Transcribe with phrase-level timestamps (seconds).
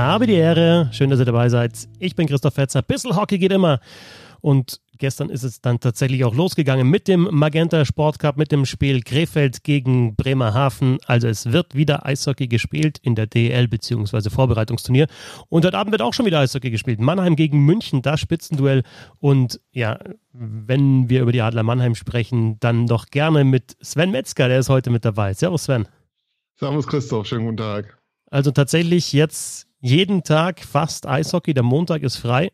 [0.00, 0.88] habe die Ehre.
[0.92, 1.88] Schön, dass ihr dabei seid.
[1.98, 2.82] Ich bin Christoph Fetzer.
[2.82, 3.80] Bissl Hockey geht immer.
[4.40, 8.64] Und gestern ist es dann tatsächlich auch losgegangen mit dem Magenta Sport Cup, mit dem
[8.64, 10.98] Spiel Krefeld gegen Bremerhaven.
[11.06, 14.30] Also es wird wieder Eishockey gespielt in der DL bzw.
[14.30, 15.06] Vorbereitungsturnier.
[15.48, 17.00] Und heute Abend wird auch schon wieder Eishockey gespielt.
[17.00, 18.82] Mannheim gegen München, das Spitzenduell.
[19.18, 19.98] Und ja,
[20.32, 24.68] wenn wir über die Adler Mannheim sprechen, dann doch gerne mit Sven Metzger, der ist
[24.68, 25.34] heute mit dabei.
[25.34, 25.86] Servus Sven.
[26.56, 27.98] Servus Christoph, schönen guten Tag.
[28.30, 31.54] Also tatsächlich jetzt jeden Tag fast Eishockey.
[31.54, 32.50] Der Montag ist frei.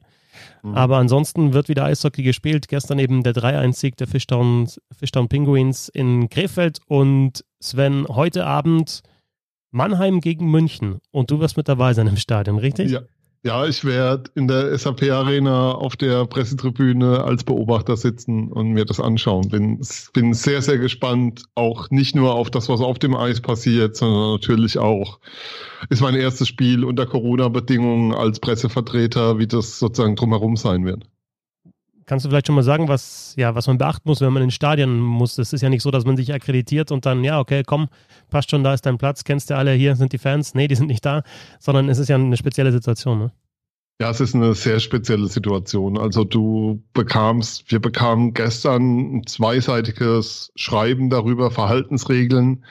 [0.62, 0.74] Mhm.
[0.74, 2.68] Aber ansonsten wird wieder Eishockey gespielt.
[2.68, 6.78] Gestern eben der 3-1-Sieg der Fishtown, Fishtown Penguins in Krefeld.
[6.86, 9.02] Und Sven, heute Abend
[9.70, 10.98] Mannheim gegen München.
[11.10, 12.90] Und du wirst mit dabei sein im Stadion, richtig?
[12.90, 13.02] Ja,
[13.46, 18.84] ja, ich werde in der SAP Arena auf der Pressetribüne als Beobachter sitzen und mir
[18.84, 19.48] das anschauen.
[19.48, 19.80] Bin,
[20.12, 24.32] bin sehr, sehr gespannt, auch nicht nur auf das, was auf dem Eis passiert, sondern
[24.32, 25.20] natürlich auch,
[25.90, 31.04] ist mein erstes Spiel unter Corona-Bedingungen als Pressevertreter, wie das sozusagen drumherum sein wird.
[32.06, 34.54] Kannst du vielleicht schon mal sagen, was, ja, was man beachten muss, wenn man ins
[34.54, 35.38] Stadion muss?
[35.38, 37.88] Es ist ja nicht so, dass man sich akkreditiert und dann, ja, okay, komm,
[38.30, 40.54] passt schon, da ist dein Platz, kennst du alle, hier sind die Fans.
[40.54, 41.24] Nee, die sind nicht da,
[41.58, 43.32] sondern es ist ja eine spezielle Situation, ne?
[43.98, 45.98] Ja, es ist eine sehr spezielle Situation.
[45.98, 52.64] Also du bekamst, wir bekamen gestern ein zweiseitiges Schreiben darüber, Verhaltensregeln.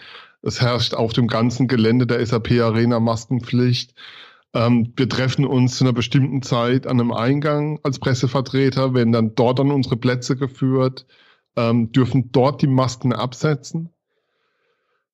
[0.43, 3.95] Es herrscht auf dem ganzen Gelände der SAP Arena Maskenpflicht.
[4.55, 9.35] Ähm, wir treffen uns zu einer bestimmten Zeit an einem Eingang als Pressevertreter, werden dann
[9.35, 11.05] dort an unsere Plätze geführt,
[11.57, 13.89] ähm, dürfen dort die Masken absetzen.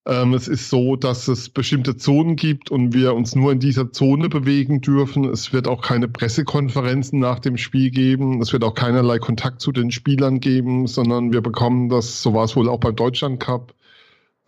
[0.06, 3.92] Ähm, es ist so, dass es bestimmte Zonen gibt und wir uns nur in dieser
[3.92, 5.25] Zone bewegen dürfen.
[5.25, 8.42] Es wird auch keine Pressekonferenzen nach dem Spiel geben.
[8.42, 12.45] Es wird auch keinerlei Kontakt zu den Spielern geben, sondern wir bekommen das, so war
[12.45, 13.73] es wohl auch beim Deutschland Cup,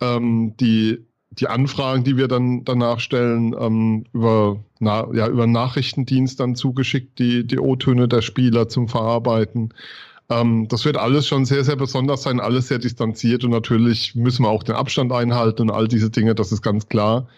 [0.00, 1.04] ähm, die
[1.38, 7.18] die Anfragen, die wir dann danach stellen, ähm, über, na, ja, über Nachrichtendienst dann zugeschickt,
[7.18, 9.74] die, die O-Töne der Spieler zum Verarbeiten.
[10.30, 14.44] Ähm, das wird alles schon sehr, sehr besonders sein, alles sehr distanziert und natürlich müssen
[14.44, 17.28] wir auch den Abstand einhalten und all diese Dinge, das ist ganz klar.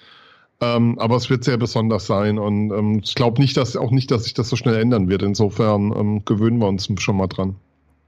[0.60, 4.10] Ähm, aber es wird sehr besonders sein und ähm, ich glaube nicht, dass auch nicht,
[4.10, 5.22] dass sich das so schnell ändern wird.
[5.22, 7.56] Insofern ähm, gewöhnen wir uns schon mal dran.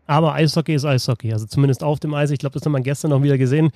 [0.08, 2.30] Aber Eishockey ist Eishockey, also zumindest auf dem Eis.
[2.30, 3.70] Ich glaube, das haben wir gestern noch wieder gesehen.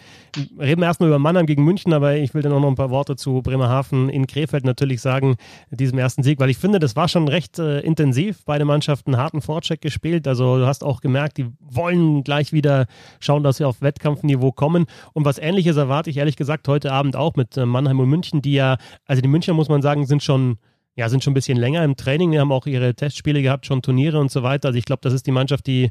[0.58, 2.88] Reden wir erstmal über Mannheim gegen München, aber ich will dann auch noch ein paar
[2.88, 5.36] Worte zu Bremerhaven in Krefeld natürlich sagen,
[5.70, 8.46] diesem ersten Sieg, weil ich finde, das war schon recht äh, intensiv.
[8.46, 10.26] Beide Mannschaften harten Vorcheck gespielt.
[10.26, 12.86] Also du hast auch gemerkt, die wollen gleich wieder
[13.20, 14.86] schauen, dass sie auf Wettkampfniveau kommen.
[15.12, 18.40] Und was ähnliches erwarte ich ehrlich gesagt heute Abend auch mit äh, Mannheim und München,
[18.40, 20.56] die ja, also die Münchner muss man sagen, sind schon
[20.94, 22.32] ja, sind schon ein bisschen länger im Training.
[22.32, 24.68] Die haben auch ihre Testspiele gehabt, schon Turniere und so weiter.
[24.68, 25.90] Also ich glaube, das ist die Mannschaft, die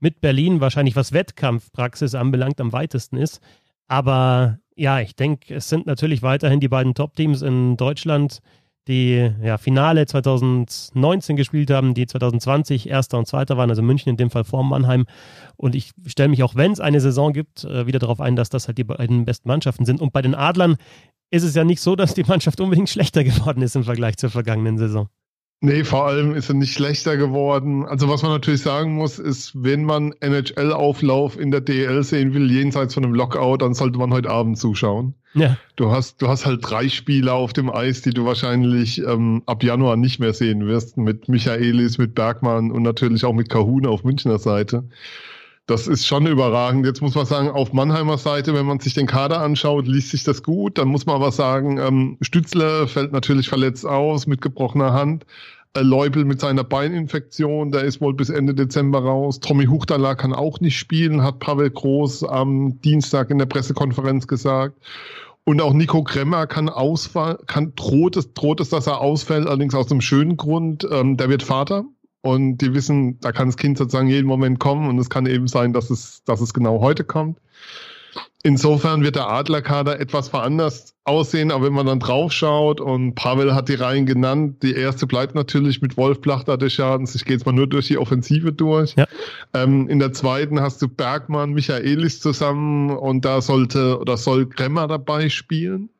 [0.00, 3.40] mit Berlin wahrscheinlich, was Wettkampfpraxis anbelangt, am weitesten ist.
[3.86, 8.40] Aber ja, ich denke, es sind natürlich weiterhin die beiden Top-Teams in Deutschland,
[8.86, 14.16] die ja, Finale 2019 gespielt haben, die 2020 Erster und Zweiter waren, also München in
[14.16, 15.06] dem Fall vor Mannheim.
[15.56, 18.48] Und ich stelle mich auch, wenn es eine Saison gibt, äh, wieder darauf ein, dass
[18.48, 20.00] das halt die beiden besten Mannschaften sind.
[20.00, 20.76] Und bei den Adlern
[21.30, 24.30] ist es ja nicht so, dass die Mannschaft unbedingt schlechter geworden ist im Vergleich zur
[24.30, 25.08] vergangenen Saison.
[25.60, 27.84] Nee, vor allem ist er nicht schlechter geworden.
[27.84, 32.48] Also was man natürlich sagen muss, ist, wenn man NHL-Auflauf in der DL sehen will,
[32.48, 35.14] jenseits von einem Lockout, dann sollte man heute Abend zuschauen.
[35.34, 35.56] Ja.
[35.74, 39.64] Du hast, du hast halt drei Spieler auf dem Eis, die du wahrscheinlich ähm, ab
[39.64, 44.04] Januar nicht mehr sehen wirst, mit Michaelis, mit Bergmann und natürlich auch mit Kahun auf
[44.04, 44.84] Münchner Seite.
[45.68, 46.86] Das ist schon überragend.
[46.86, 50.24] Jetzt muss man sagen, auf Mannheimer Seite, wenn man sich den Kader anschaut, liest sich
[50.24, 50.78] das gut.
[50.78, 55.26] Dann muss man aber sagen, ähm, Stützler fällt natürlich verletzt aus mit gebrochener Hand.
[55.74, 59.40] Äh, Leubel mit seiner Beininfektion, der ist wohl bis Ende Dezember raus.
[59.40, 64.78] Tommy Huchtala kann auch nicht spielen, hat Pavel Groß am Dienstag in der Pressekonferenz gesagt.
[65.44, 69.74] Und auch Nico Kremmer kann ausfallen, kann, droht es, droht es, dass er ausfällt, allerdings
[69.74, 70.88] aus einem schönen Grund.
[70.90, 71.84] Ähm, der wird Vater
[72.22, 75.48] und die wissen, da kann das Kind sozusagen jeden Moment kommen und es kann eben
[75.48, 77.38] sein, dass es, dass es genau heute kommt.
[78.44, 83.54] Insofern wird der Adlerkader etwas veranlasst aussehen, aber wenn man dann drauf schaut und Pavel
[83.54, 87.16] hat die Reihen genannt, die erste bleibt natürlich mit Wolf Plachter des Schadens.
[87.16, 88.94] Ich gehe jetzt mal nur durch die Offensive durch.
[88.94, 89.06] Ja.
[89.54, 94.86] Ähm, in der zweiten hast du Bergmann, Michaelis zusammen und da sollte oder soll Kremmer
[94.86, 95.90] dabei spielen.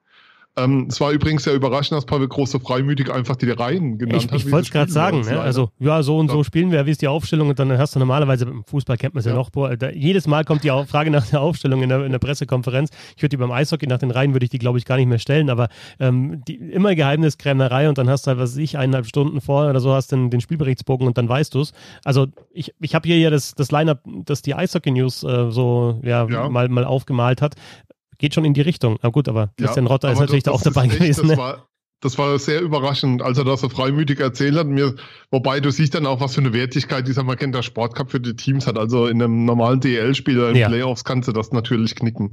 [0.59, 4.25] Ähm, es war übrigens sehr überraschend, dass Pavel Groß so freimütig einfach die Reihen genannt
[4.25, 4.39] ich, hat.
[4.39, 5.41] Ich wollte es gerade sagen, ne?
[5.41, 7.99] also ja, so und so spielen wir, wie ist die Aufstellung und dann hast du
[7.99, 9.33] normalerweise, im Fußball kennt man es ja.
[9.33, 12.13] ja, noch, boah, da, jedes Mal kommt die Frage nach der Aufstellung in der, in
[12.13, 12.91] der Pressekonferenz.
[13.17, 15.09] Ich würde die beim Eishockey nach den Reihen, würde ich die glaube ich gar nicht
[15.09, 15.69] mehr stellen, aber
[16.01, 19.69] ähm, die, immer Geheimniskrämerei und dann hast du halt, was weiß ich, eineinhalb Stunden vor
[19.69, 21.73] oder so hast den, den Spielberichtsbogen und dann weißt du es.
[22.05, 26.27] Also ich, ich habe hier ja das, das Line-Up, das die Eishockey-News äh, so ja,
[26.29, 27.55] ja, Mal, mal aufgemalt hat
[28.19, 28.99] geht schon in die Richtung.
[29.03, 31.29] Na gut, aber Christian ja, Rotter ist natürlich da auch dabei echt, gewesen.
[31.29, 31.43] Das, ne?
[31.43, 31.69] war,
[32.01, 34.69] das war sehr überraschend, als er das so freimütig erzählt hat.
[34.69, 34.95] Mir,
[35.31, 38.67] wobei du siehst dann auch, was für eine Wertigkeit dieser Magenta Sportcup für die Teams
[38.69, 38.79] hat.
[38.79, 40.69] Also in einem normalen DL-Spiel in ja.
[40.69, 42.31] Playoffs kannst du das natürlich knicken.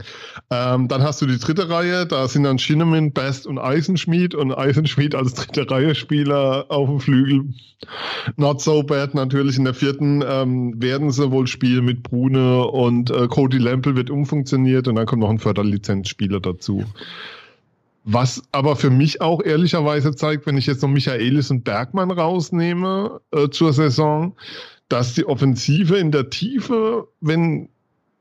[0.51, 4.53] Ähm, dann hast du die dritte Reihe, da sind dann Shinneman, Best und Eisenschmied und
[4.53, 7.53] Eisenschmied als dritte Reihe-Spieler auf dem Flügel.
[8.38, 9.13] Not so bad.
[9.13, 13.95] Natürlich in der vierten ähm, werden sie wohl spielen mit Brune und äh, Cody Lampel
[13.95, 16.83] wird umfunktioniert und dann kommt noch ein Förderlizenzspieler dazu.
[18.04, 23.19] Was aber für mich auch ehrlicherweise zeigt, wenn ich jetzt noch Michaelis und Bergmann rausnehme
[23.31, 24.36] äh, zur Saison,
[24.89, 27.69] dass die Offensive in der Tiefe, wenn,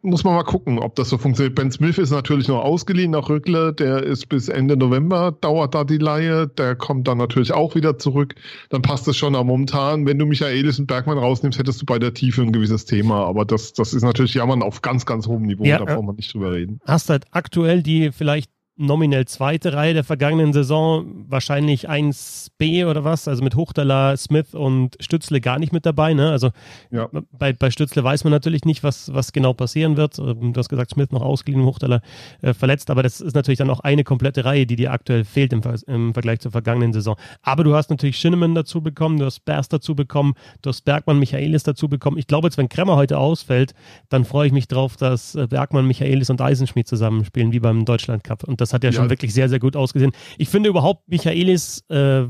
[0.05, 1.55] muss man mal gucken, ob das so funktioniert.
[1.55, 5.85] Ben Smith ist natürlich noch ausgeliehen nach Rückle, der ist bis Ende November, dauert da
[5.85, 8.35] die Laie, der kommt dann natürlich auch wieder zurück.
[8.69, 11.99] Dann passt es schon, aber momentan, wenn du Michaelis und Bergmann rausnimmst, hättest du bei
[11.99, 15.43] der Tiefe ein gewisses Thema, aber das, das ist natürlich Jammern auf ganz, ganz hohem
[15.43, 16.81] Niveau, ja, da brauchen wir nicht drüber reden.
[16.87, 23.29] Hast halt aktuell die vielleicht nominell zweite Reihe der vergangenen Saison, wahrscheinlich 1B oder was,
[23.29, 26.13] also mit Hochtaler, Smith und Stützle gar nicht mit dabei.
[26.13, 26.31] Ne?
[26.31, 26.51] Also
[26.91, 27.09] ja.
[27.31, 30.19] bei, bei Stützle weiß man natürlich nicht, was, was genau passieren wird.
[30.19, 32.03] Ähm, du hast gesagt, Smith noch ausgeliehen, Hochtaler
[32.43, 35.53] äh, verletzt, aber das ist natürlich dann auch eine komplette Reihe, die dir aktuell fehlt
[35.53, 37.17] im, im Vergleich zur vergangenen Saison.
[37.43, 41.21] Aber du hast natürlich Schinnemann dazu bekommen, du hast Bers dazu bekommen, du hast Bergmann,
[41.21, 42.19] Michaelis dazu bekommen.
[42.19, 43.73] Ich glaube jetzt, wenn Kremmer heute ausfällt,
[44.09, 48.25] dann freue ich mich drauf, dass äh, Bergmann, Michaelis und Eisenschmied zusammenspielen, wie beim Deutschland
[48.25, 48.43] Cup.
[48.43, 50.13] Und das hat ja, ja schon wirklich sehr, sehr gut ausgesehen.
[50.39, 52.25] Ich finde überhaupt Michaelis äh,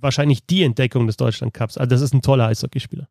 [0.00, 1.78] wahrscheinlich die Entdeckung des Deutschland Cups.
[1.78, 3.08] Also das ist ein toller Eishockeyspieler.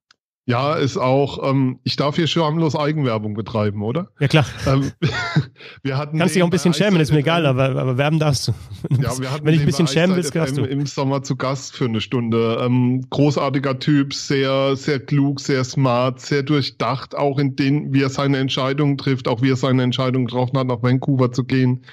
[0.48, 4.10] Ja, ist auch, ähm, ich darf hier schamlos Eigenwerbung betreiben, oder?
[4.20, 4.46] Ja, klar.
[4.66, 4.92] Ähm,
[5.84, 8.48] wir hatten Kannst dich auch ein bisschen schämen, ist mir egal, aber, aber werben darfst
[8.48, 8.54] du.
[9.02, 10.64] Ja, wir hatten Wenn ich ein bisschen schämen willst, darfst du.
[10.64, 12.58] Im Sommer zu Gast für eine Stunde.
[12.60, 18.10] Ähm, großartiger Typ, sehr, sehr klug, sehr smart, sehr durchdacht, auch in den, wie er
[18.10, 21.86] seine Entscheidungen trifft, auch wie er seine Entscheidungen getroffen hat, nach Vancouver zu gehen.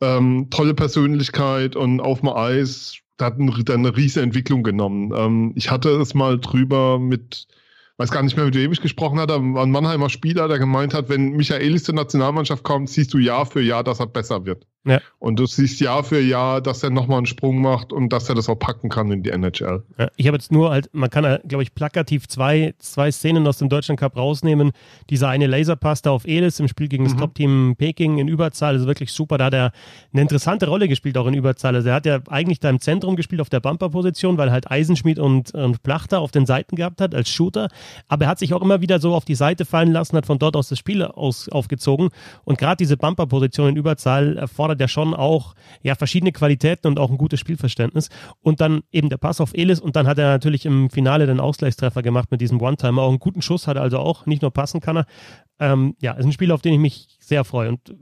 [0.00, 5.12] Ähm, tolle Persönlichkeit und auf dem Eis hat eine, eine riesige Entwicklung genommen.
[5.14, 7.48] Ähm, ich hatte es mal drüber mit
[7.98, 11.08] weiß gar nicht mehr, mit wem ich gesprochen hatte, ein Mannheimer Spieler, der gemeint hat,
[11.08, 14.66] wenn Michaelis zur Nationalmannschaft kommt, siehst du Jahr für Jahr, dass er besser wird.
[14.84, 15.00] Ja.
[15.18, 18.34] Und du siehst Jahr für Jahr, dass er nochmal einen Sprung macht und dass er
[18.34, 19.82] das auch packen kann in die NHL.
[19.98, 23.58] Ja, ich habe jetzt nur halt, man kann, glaube ich, plakativ zwei, zwei Szenen aus
[23.58, 24.72] dem Deutschen Cup rausnehmen.
[25.10, 27.18] Dieser eine Laserpass da auf Elis im Spiel gegen das mhm.
[27.18, 29.36] Top-Team Peking in Überzahl, ist wirklich super.
[29.36, 29.72] Da hat er
[30.12, 31.74] eine interessante Rolle gespielt, auch in Überzahl.
[31.74, 35.18] Also er hat ja eigentlich da im Zentrum gespielt, auf der Bumper-Position, weil halt Eisenschmied
[35.18, 37.68] und, und Plachter auf den Seiten gehabt hat als Shooter.
[38.06, 40.38] Aber er hat sich auch immer wieder so auf die Seite fallen lassen, hat von
[40.38, 42.08] dort aus das Spiel aus, aufgezogen.
[42.44, 47.10] Und gerade diese Bumper-Position in Überzahl erfordert ja schon auch ja, verschiedene Qualitäten und auch
[47.10, 48.08] ein gutes Spielverständnis.
[48.40, 51.40] Und dann eben der Pass auf Elis und dann hat er natürlich im Finale den
[51.40, 53.02] Ausgleichstreffer gemacht mit diesem One-Timer.
[53.02, 55.06] Auch einen guten Schuss hat er also auch, nicht nur passen kann er.
[55.60, 57.70] Ähm, ja, ist ein Spiel, auf den ich mich sehr freue.
[57.70, 57.94] Und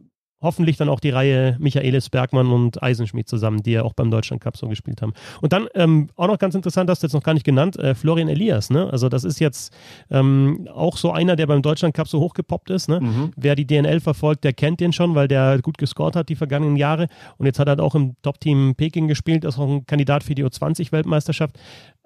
[0.47, 4.43] hoffentlich dann auch die Reihe Michaelis, Bergmann und Eisenschmied zusammen, die ja auch beim Deutschland
[4.43, 5.13] Cup so gespielt haben.
[5.43, 7.95] Und dann ähm, auch noch ganz interessant, hast du jetzt noch gar nicht genannt, äh,
[7.95, 8.89] Florian Elias, ne?
[8.91, 9.75] Also das ist jetzt
[10.11, 13.01] ähm, auch so einer, der beim Deutschland Cup so hochgepoppt ist, ne?
[13.01, 13.33] Mhm.
[13.37, 16.77] Wer die DNL verfolgt, der kennt den schon, weil der gut gescored hat die vergangenen
[16.77, 17.09] Jahre
[17.39, 20.35] und jetzt hat er halt auch im Top-Team Peking gespielt, ist auch ein Kandidat für
[20.35, 21.59] die U20-Weltmeisterschaft.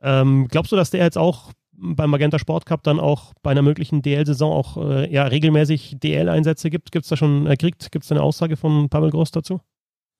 [0.02, 3.62] Ähm, glaubst du, dass der jetzt auch beim Magenta Sport Cup dann auch bei einer
[3.62, 6.92] möglichen DL-Saison auch äh, ja, regelmäßig DL-Einsätze gibt?
[6.92, 9.60] Gibt es da schon, äh, gibt es eine Aussage von Pavel Groß dazu?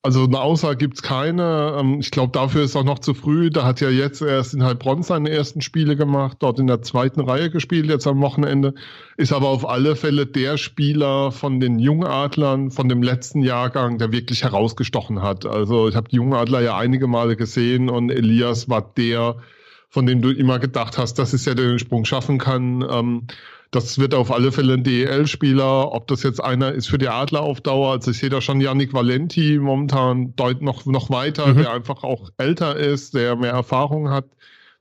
[0.03, 1.77] Also eine Aussage gibt es keine.
[1.79, 3.51] Ähm, ich glaube, dafür ist auch noch zu früh.
[3.51, 7.21] Da hat ja jetzt erst in Heilbronn seine ersten Spiele gemacht, dort in der zweiten
[7.21, 8.73] Reihe gespielt, jetzt am Wochenende.
[9.17, 14.11] Ist aber auf alle Fälle der Spieler von den Jungadlern von dem letzten Jahrgang, der
[14.11, 15.45] wirklich herausgestochen hat.
[15.45, 19.35] Also ich habe die Jungadler ja einige Male gesehen und Elias war der,
[19.91, 22.83] von dem du immer gedacht hast, dass es ja den Sprung schaffen kann.
[22.89, 23.27] Ähm,
[23.71, 25.91] das wird auf alle Fälle ein DEL-Spieler.
[25.91, 27.91] Ob das jetzt einer ist für die Adler auf Dauer.
[27.91, 31.57] Also ich sehe da schon Yannick Valenti momentan deut noch, noch weiter, mhm.
[31.57, 34.25] der einfach auch älter ist, der mehr Erfahrung hat,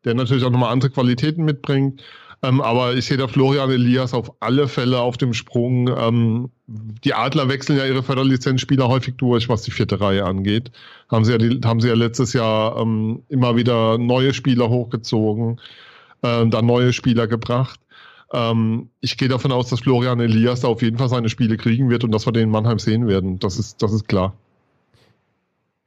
[0.04, 2.02] der natürlich auch nochmal andere Qualitäten mitbringt.
[2.42, 5.88] Ähm, aber ich sehe da Florian Elias auf alle Fälle auf dem Sprung.
[5.88, 10.70] Ähm, die Adler wechseln ja ihre Förderlizenzspieler häufig durch, was die vierte Reihe angeht.
[11.11, 15.61] Haben sie ja, die, haben sie ja letztes Jahr ähm, immer wieder neue Spieler hochgezogen,
[16.23, 17.78] äh, da neue Spieler gebracht.
[18.32, 21.90] Ähm, ich gehe davon aus, dass Florian Elias da auf jeden Fall seine Spiele kriegen
[21.90, 23.38] wird und dass wir den in Mannheim sehen werden.
[23.38, 24.32] Das ist, das ist klar.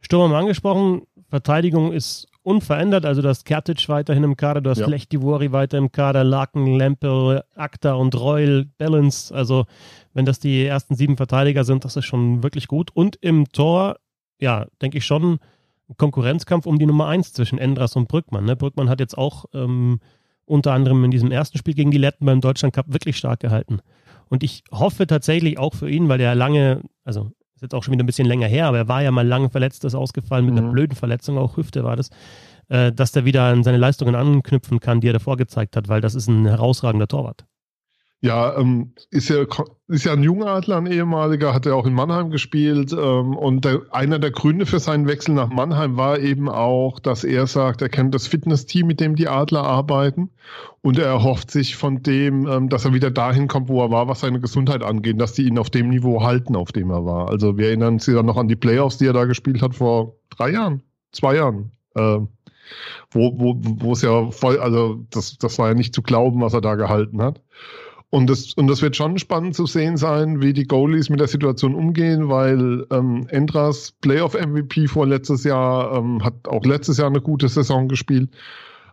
[0.01, 3.05] Sturm haben angesprochen, Verteidigung ist unverändert.
[3.05, 4.87] Also du hast Kertic weiterhin im Kader, du hast ja.
[4.87, 9.33] Lechtivori weiter im Kader, Laken, Lempel, Akta und Reul, Balance.
[9.33, 9.65] Also
[10.13, 12.91] wenn das die ersten sieben Verteidiger sind, das ist schon wirklich gut.
[12.93, 13.97] Und im Tor,
[14.39, 15.39] ja, denke ich schon,
[15.97, 18.45] Konkurrenzkampf um die Nummer eins zwischen Endras und Brückmann.
[18.45, 18.55] Ne?
[18.55, 19.99] Brückmann hat jetzt auch ähm,
[20.45, 23.79] unter anderem in diesem ersten Spiel gegen die Letten beim Deutschland Cup wirklich stark gehalten.
[24.29, 27.31] Und ich hoffe tatsächlich auch für ihn, weil er lange, also
[27.63, 29.83] jetzt auch schon wieder ein bisschen länger her, aber er war ja mal lange verletzt,
[29.85, 30.59] ist ausgefallen mit mhm.
[30.59, 32.09] einer blöden Verletzung, auch Hüfte war das,
[32.69, 36.01] äh, dass der wieder an seine Leistungen anknüpfen kann, die er davor gezeigt hat, weil
[36.01, 37.45] das ist ein herausragender Torwart.
[38.23, 39.43] Ja, ähm, ist ja
[39.89, 42.93] ist ja ein junger Adler, ein ehemaliger, hat er auch in Mannheim gespielt.
[42.93, 47.25] Ähm, und der, einer der Gründe für seinen Wechsel nach Mannheim war eben auch, dass
[47.25, 50.29] er sagt, er kennt das Fitnessteam, mit dem die Adler arbeiten.
[50.79, 54.07] Und er erhofft sich von dem, ähm, dass er wieder dahin kommt, wo er war,
[54.07, 57.29] was seine Gesundheit angeht, dass die ihn auf dem Niveau halten, auf dem er war.
[57.29, 60.15] Also wir erinnern uns ja noch an die Playoffs, die er da gespielt hat vor
[60.29, 61.71] drei Jahren, zwei Jahren.
[61.95, 62.19] Äh,
[63.11, 66.53] wo, wo, wo es ja voll, also das, das war ja nicht zu glauben, was
[66.53, 67.41] er da gehalten hat.
[68.13, 71.27] Und das, und das wird schon spannend zu sehen sein, wie die Goalies mit der
[71.27, 77.21] Situation umgehen, weil ähm, Endras Playoff-MVP vor letztes Jahr ähm, hat auch letztes Jahr eine
[77.21, 78.29] gute Saison gespielt.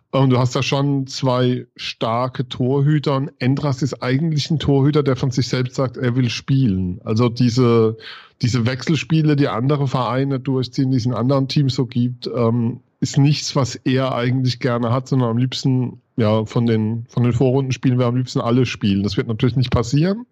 [0.09, 3.15] Und du hast da schon zwei starke Torhüter.
[3.15, 6.99] Und Endras ist eigentlich ein Torhüter, der von sich selbst sagt, er will spielen.
[7.03, 7.97] Also diese,
[8.41, 13.17] diese Wechselspiele, die andere Vereine durchziehen, die es in anderen Teams so gibt, ähm, ist
[13.17, 17.99] nichts, was er eigentlich gerne hat, sondern am liebsten ja, von den, von den Vorrundenspielen
[17.99, 19.03] wir am liebsten alle spielen.
[19.03, 20.27] Das wird natürlich nicht passieren.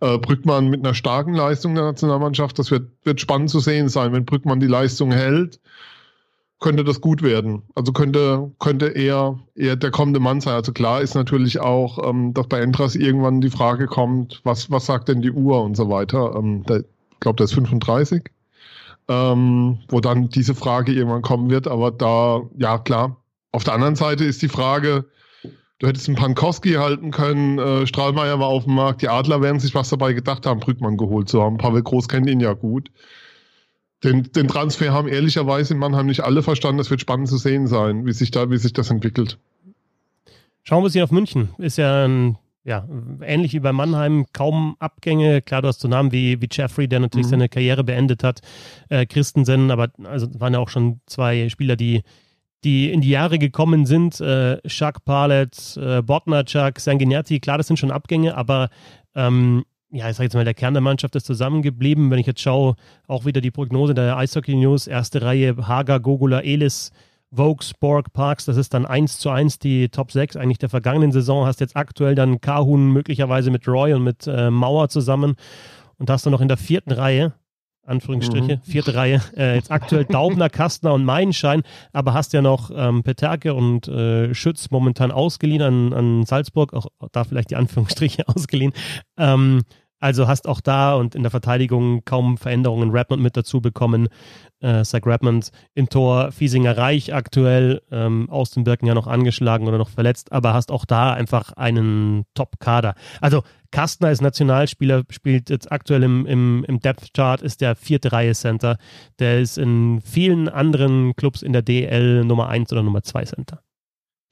[0.00, 4.12] Äh, Brückmann mit einer starken Leistung der Nationalmannschaft, das wird, wird spannend zu sehen sein.
[4.12, 5.60] Wenn Brückmann die Leistung hält,
[6.58, 7.62] könnte das gut werden.
[7.74, 10.54] Also könnte, könnte er, er der kommende Mann sein.
[10.54, 14.86] Also klar ist natürlich auch, ähm, dass bei Entras irgendwann die Frage kommt, was, was
[14.86, 16.34] sagt denn die Uhr und so weiter.
[16.34, 18.30] Ähm, der, ich glaube, der ist 35.
[19.10, 21.66] Ähm, wo dann diese Frage irgendwann kommen wird.
[21.66, 23.16] Aber da, ja klar,
[23.50, 25.06] auf der anderen Seite ist die Frage,
[25.80, 29.58] du hättest einen Pankowski halten können, äh, Strahlmeier war auf dem Markt, die Adler werden
[29.58, 31.58] sich was dabei gedacht haben, Brückmann geholt zu haben.
[31.58, 32.92] Pavel Groß kennt ihn ja gut.
[34.04, 36.78] Den, den Transfer haben ehrlicherweise in Mannheim nicht alle verstanden.
[36.78, 39.38] Das wird spannend zu sehen sein, wie sich, da, wie sich das entwickelt.
[40.62, 41.48] Schauen wir uns hier auf München.
[41.58, 42.86] Ist ja ein ja,
[43.22, 45.40] ähnlich wie bei Mannheim, kaum Abgänge.
[45.42, 47.30] Klar, du hast so Namen wie, wie Jeffrey, der natürlich mhm.
[47.30, 48.40] seine Karriere beendet hat,
[48.88, 52.02] äh, Christensen, aber also waren ja auch schon zwei Spieler, die
[52.62, 57.78] die in die Jahre gekommen sind, äh, Chuck Parlett, äh, Botnarchuk, Sanguinetti, klar, das sind
[57.78, 58.68] schon Abgänge, aber
[59.14, 62.10] ähm, ja, ich sag jetzt mal, der Kern der Mannschaft ist zusammengeblieben.
[62.10, 62.76] Wenn ich jetzt schaue,
[63.08, 66.92] auch wieder die Prognose der Eishockey News, erste Reihe, Hager, Gogula, Elis,
[67.30, 71.12] Vokes, Borg, Parks, das ist dann 1 zu 1 die Top 6 eigentlich der vergangenen
[71.12, 71.46] Saison.
[71.46, 75.36] Hast jetzt aktuell dann Kahun möglicherweise mit Roy und mit äh, Mauer zusammen
[75.98, 77.34] und hast du noch in der vierten Reihe
[77.90, 78.62] Anführungsstriche, mhm.
[78.62, 83.54] vierte Reihe, äh, jetzt aktuell Daubner, Kastner und Meilenschein, aber hast ja noch ähm, Peterke
[83.54, 88.72] und äh, Schütz momentan ausgeliehen an, an Salzburg, auch da vielleicht die Anführungsstriche ausgeliehen.
[89.18, 89.62] Ähm,
[89.98, 92.90] also hast auch da und in der Verteidigung kaum Veränderungen.
[92.90, 94.08] Redmond mit dazu bekommen.
[94.60, 96.32] Äh, Zach Redmond im Tor.
[96.32, 97.82] Fiesinger Reich aktuell.
[97.90, 100.32] Ähm, aus den Birken ja noch angeschlagen oder noch verletzt.
[100.32, 102.94] Aber hast auch da einfach einen Top-Kader.
[103.20, 108.34] Also Kastner ist Nationalspieler, spielt jetzt aktuell im, im, im Depth-Chart, ist der vierte Reihe
[108.34, 108.78] Center.
[109.18, 113.62] Der ist in vielen anderen Clubs in der DL Nummer 1 oder Nummer 2 Center.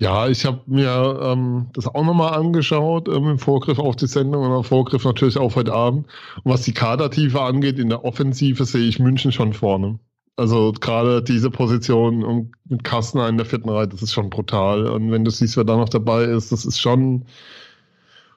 [0.01, 4.45] Ja, ich habe mir ähm, das auch nochmal angeschaut ähm, im Vorgriff auf die Sendung
[4.45, 6.07] und im Vorgriff natürlich auch heute Abend.
[6.45, 9.99] Und was die Kadertiefe angeht, in der Offensive sehe ich München schon vorne.
[10.39, 14.87] Also gerade diese Position mit Kastner in der vierten Reihe, das ist schon brutal.
[14.87, 17.25] Und wenn du siehst, wer da noch dabei ist, das ist schon,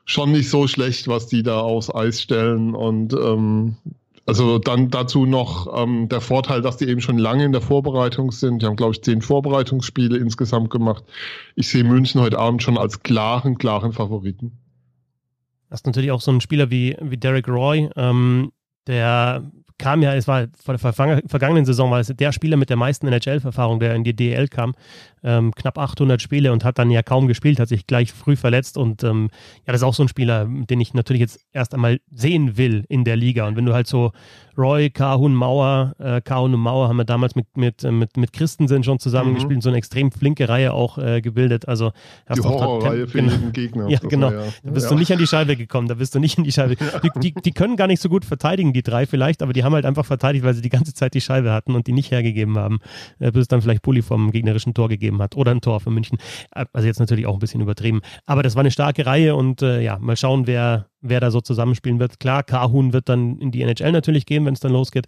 [0.06, 2.74] schon nicht so schlecht, was die da aufs Eis stellen.
[2.74, 3.76] Und ähm,
[4.26, 8.32] also dann dazu noch ähm, der Vorteil, dass die eben schon lange in der Vorbereitung
[8.32, 8.64] sind.
[8.64, 11.04] Die haben, glaube ich, zehn Vorbereitungsspiele insgesamt gemacht.
[11.56, 14.54] Ich sehe München heute Abend schon als klaren, klaren Favoriten.
[15.70, 18.52] Das ist natürlich auch so ein Spieler wie, wie Derek Roy, ähm,
[18.88, 22.78] der kam ja, es war vor der vergangenen Saison, war es der Spieler mit der
[22.78, 24.74] meisten NHL-Erfahrung, der in die DL kam
[25.24, 28.78] ähm, knapp 800 Spiele und hat dann ja kaum gespielt, hat sich gleich früh verletzt
[28.78, 29.30] und ähm,
[29.66, 32.86] ja, das ist auch so ein Spieler, den ich natürlich jetzt erst einmal sehen will
[32.90, 33.48] in der Liga.
[33.48, 34.12] Und wenn du halt so
[34.58, 38.34] Roy, Kahun, Mauer, äh, Kahun und Mauer haben wir damals mit, mit, äh, mit, mit
[38.34, 39.62] Christensen schon zusammengespielt, mhm.
[39.62, 41.68] so eine extrem flinke Reihe auch äh, gebildet.
[41.68, 41.92] Also
[42.26, 43.82] hast die Horrorreihe für genau, jeden Gegner.
[43.92, 44.32] Ja, genau.
[44.32, 44.44] Ja.
[44.64, 44.92] Da bist ja.
[44.92, 46.76] du nicht an die Scheibe gekommen, da bist du nicht in die Scheibe.
[46.76, 49.74] Die, die, die können gar nicht so gut verteidigen, die drei vielleicht, aber die haben
[49.74, 52.58] halt einfach verteidigt, weil sie die ganze Zeit die Scheibe hatten und die nicht hergegeben
[52.58, 52.80] haben,
[53.20, 55.80] äh, bis es dann vielleicht Pulli vom gegnerischen Tor gegeben gegeben hat oder ein Tor
[55.80, 56.18] für München.
[56.56, 58.02] Äh, also jetzt natürlich auch ein bisschen übertrieben.
[58.26, 61.42] Aber das war eine starke Reihe und äh, ja, mal schauen, wer, wer da so
[61.42, 62.20] zusammenspielen wird.
[62.20, 65.06] Klar, Kahun wird dann in die NHL natürlich gehen, wenn es dann losgeht.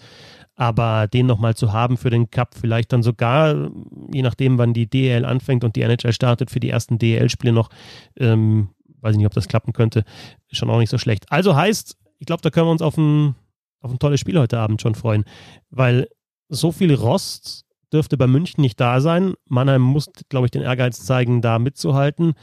[0.56, 3.72] Aber den nochmal zu haben für den Cup, vielleicht dann sogar,
[4.14, 7.70] je nachdem, wann die DL anfängt und die NHL startet, für die ersten DL-Spiele noch,
[8.18, 8.70] ähm,
[9.02, 10.04] weiß ich nicht, ob das klappen könnte,
[10.52, 11.26] schon auch nicht so schlecht.
[11.32, 13.36] Also heißt, ich glaube, da können wir uns auf ein,
[13.80, 15.26] auf ein tolles Spiel heute Abend schon freuen,
[15.72, 16.08] weil
[16.50, 19.36] so viel Rost dürfte bei München nicht da sein.
[19.48, 22.34] Mannheim muss, glaube ich, den Ehrgeiz zeigen, da mitzuhalten.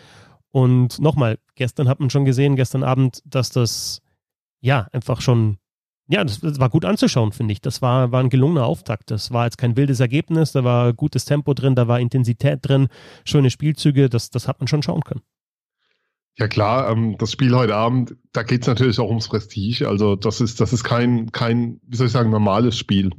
[0.52, 4.00] Und nochmal, gestern hat man schon gesehen, gestern Abend, dass das
[4.60, 5.58] ja einfach schon
[6.12, 7.60] ja, das, das, war gut anzuschauen, finde ich.
[7.60, 9.12] Das war, war ein gelungener Auftakt.
[9.12, 12.88] Das war jetzt kein wildes Ergebnis, da war gutes Tempo drin, da war Intensität drin,
[13.24, 15.22] schöne Spielzüge, das, das hat man schon schauen können.
[16.36, 19.86] Ja klar, ähm, das Spiel heute Abend, da geht es natürlich auch ums Prestige.
[19.88, 23.10] Also das ist, das ist kein, kein, wie soll ich sagen, normales Spiel.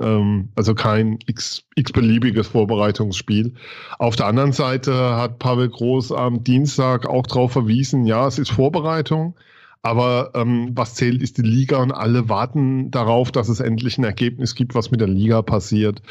[0.00, 3.54] Ähm, also kein x-beliebiges Vorbereitungsspiel.
[3.98, 8.50] Auf der anderen Seite hat Pavel Groß am Dienstag auch darauf verwiesen, ja, es ist
[8.50, 9.36] Vorbereitung.
[9.86, 14.02] Aber ähm, was zählt, ist die Liga und alle warten darauf, dass es endlich ein
[14.02, 16.02] Ergebnis gibt, was mit der Liga passiert.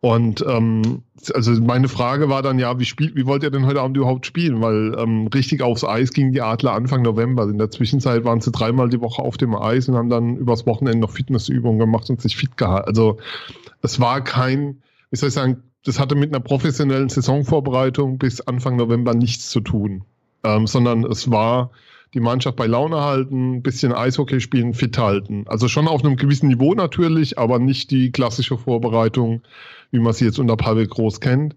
[0.00, 3.80] Und ähm, also meine Frage war dann ja, wie spielt, wie wollt ihr denn heute
[3.80, 4.60] Abend überhaupt spielen?
[4.60, 7.44] Weil ähm, richtig aufs Eis gingen die Adler Anfang November.
[7.44, 10.66] In der Zwischenzeit waren sie dreimal die Woche auf dem Eis und haben dann übers
[10.66, 12.86] Wochenende noch Fitnessübungen gemacht und sich fit gehalten.
[12.86, 13.16] Also
[13.80, 18.76] es war kein, wie soll ich sagen, das hatte mit einer professionellen Saisonvorbereitung bis Anfang
[18.76, 20.04] November nichts zu tun,
[20.44, 21.70] ähm, sondern es war
[22.14, 25.44] die Mannschaft bei Laune halten, ein bisschen Eishockey spielen, fit halten.
[25.46, 29.42] Also schon auf einem gewissen Niveau natürlich, aber nicht die klassische Vorbereitung,
[29.90, 31.56] wie man sie jetzt unter Pavel Groß kennt.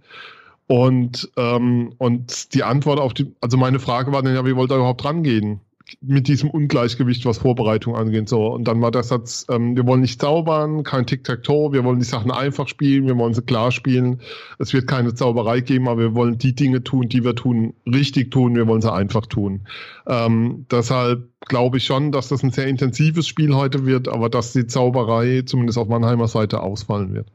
[0.68, 4.72] Und, ähm, und die Antwort auf die, also meine Frage war dann ja, wie wollt
[4.72, 5.60] ihr überhaupt rangehen?
[6.02, 8.30] Mit diesem Ungleichgewicht, was Vorbereitung angeht.
[8.30, 8.48] So.
[8.48, 12.06] Und dann war der Satz, ähm, wir wollen nicht zaubern, kein Tic-Tac-Toe, wir wollen die
[12.06, 14.22] Sachen einfach spielen, wir wollen sie klar spielen.
[14.60, 18.32] Es wird keine Zauberei geben, aber wir wollen die Dinge tun, die wir tun, richtig
[18.32, 19.62] tun, wir wollen sie einfach tun.
[20.08, 24.54] Ähm, deshalb glaube ich schon, dass das ein sehr intensives Spiel heute wird, aber dass
[24.54, 27.28] die Zauberei zumindest auf Mannheimer Seite ausfallen wird.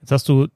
[0.00, 0.46] Jetzt hast du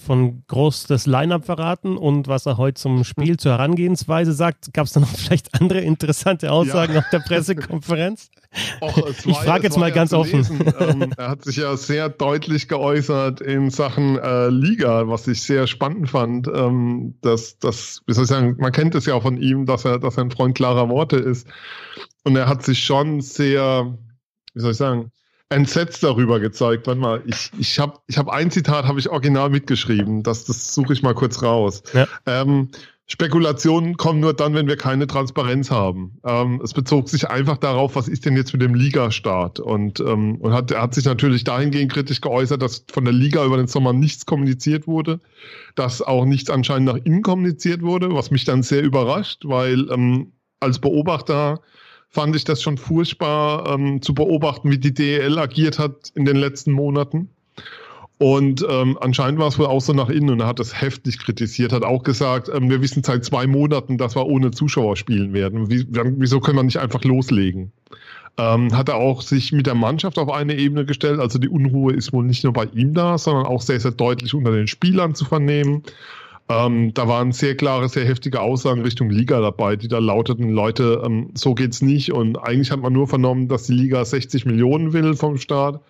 [0.00, 4.72] von Groß das Line-Up verraten und was er heute zum Spiel zur Herangehensweise sagt.
[4.72, 7.00] Gab es da noch vielleicht andere interessante Aussagen ja.
[7.00, 8.30] auf der Pressekonferenz?
[8.80, 10.44] Och, ich frage jetzt mal ja ganz offen.
[10.80, 15.66] ähm, er hat sich ja sehr deutlich geäußert in Sachen äh, Liga, was ich sehr
[15.66, 16.48] spannend fand.
[16.48, 19.98] Ähm, dass, dass, wie soll ich sagen, man kennt es ja von ihm, dass er,
[19.98, 21.46] dass er ein Freund klarer Worte ist.
[22.24, 23.96] Und er hat sich schon sehr,
[24.54, 25.12] wie soll ich sagen,
[25.50, 26.86] entsetzt darüber gezeigt.
[26.86, 30.22] Warte mal, ich, ich habe ich hab ein Zitat, habe ich original mitgeschrieben.
[30.22, 31.82] Das, das suche ich mal kurz raus.
[31.92, 32.06] Ja.
[32.26, 32.68] Ähm,
[33.12, 36.20] Spekulationen kommen nur dann, wenn wir keine Transparenz haben.
[36.24, 39.58] Ähm, es bezog sich einfach darauf, was ist denn jetzt mit dem Ligastart?
[39.58, 43.44] Und, ähm, und hat, er hat sich natürlich dahingehend kritisch geäußert, dass von der Liga
[43.44, 45.18] über den Sommer nichts kommuniziert wurde,
[45.74, 50.32] dass auch nichts anscheinend nach innen kommuniziert wurde, was mich dann sehr überrascht, weil ähm,
[50.60, 51.60] als Beobachter
[52.10, 56.36] fand ich das schon furchtbar ähm, zu beobachten, wie die DEL agiert hat in den
[56.36, 57.30] letzten Monaten.
[58.18, 61.18] Und ähm, anscheinend war es wohl auch so nach innen und er hat das heftig
[61.18, 65.32] kritisiert, hat auch gesagt, ähm, wir wissen seit zwei Monaten, dass wir ohne Zuschauer spielen
[65.32, 65.70] werden.
[65.70, 67.72] Wie, wieso können wir nicht einfach loslegen?
[68.36, 71.18] Ähm, hat er auch sich mit der Mannschaft auf eine Ebene gestellt.
[71.18, 74.34] Also die Unruhe ist wohl nicht nur bei ihm da, sondern auch sehr, sehr deutlich
[74.34, 75.82] unter den Spielern zu vernehmen.
[76.50, 81.00] Ähm, da waren sehr klare, sehr heftige Aussagen Richtung Liga dabei, die da lauteten, Leute,
[81.04, 82.12] ähm, so geht's nicht.
[82.12, 85.80] Und eigentlich hat man nur vernommen, dass die Liga 60 Millionen will vom Staat,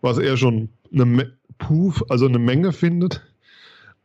[0.00, 3.22] was er schon eine Puff, also eine Menge findet.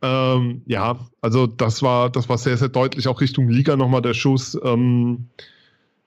[0.02, 4.12] Ähm, ja, also das war, das war sehr, sehr deutlich auch Richtung Liga nochmal der
[4.12, 4.58] Schuss.
[4.62, 5.30] Ähm,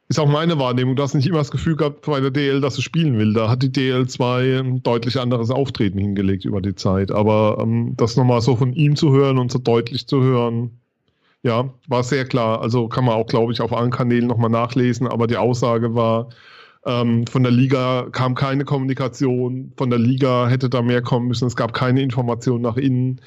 [0.10, 0.96] ist auch meine Wahrnehmung.
[0.96, 3.34] Du hast nicht immer das Gefühl gehabt bei der DL, dass du spielen will.
[3.34, 7.12] Da hat die DL 2 ein deutlich anderes Auftreten hingelegt über die Zeit.
[7.12, 10.80] Aber ähm, das nochmal so von ihm zu hören und so deutlich zu hören,
[11.44, 12.62] ja, war sehr klar.
[12.62, 15.08] Also kann man auch, glaube ich, auf allen Kanälen nochmal nachlesen.
[15.08, 16.30] Aber die Aussage war,
[16.86, 19.74] ähm, von der Liga kam keine Kommunikation.
[19.76, 21.48] Von der Liga hätte da mehr kommen müssen.
[21.48, 23.20] Es gab keine Information nach innen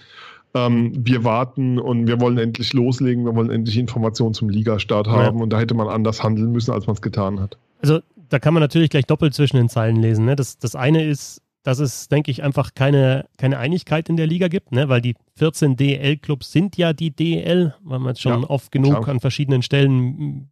[0.55, 5.37] ähm, wir warten und wir wollen endlich loslegen, wir wollen endlich Informationen zum Ligastart haben
[5.37, 5.43] ja.
[5.43, 7.57] und da hätte man anders handeln müssen, als man es getan hat.
[7.83, 10.25] Also da kann man natürlich gleich doppelt zwischen den Zeilen lesen.
[10.25, 10.37] Ne?
[10.37, 14.49] Das, das eine ist, dass es, denke ich, einfach keine, keine Einigkeit in der Liga
[14.49, 14.89] gibt, ne?
[14.89, 19.03] weil die 14 DL-Clubs sind ja die DL, weil man es schon ja, oft genug
[19.03, 19.09] klar.
[19.09, 20.51] an verschiedenen Stellen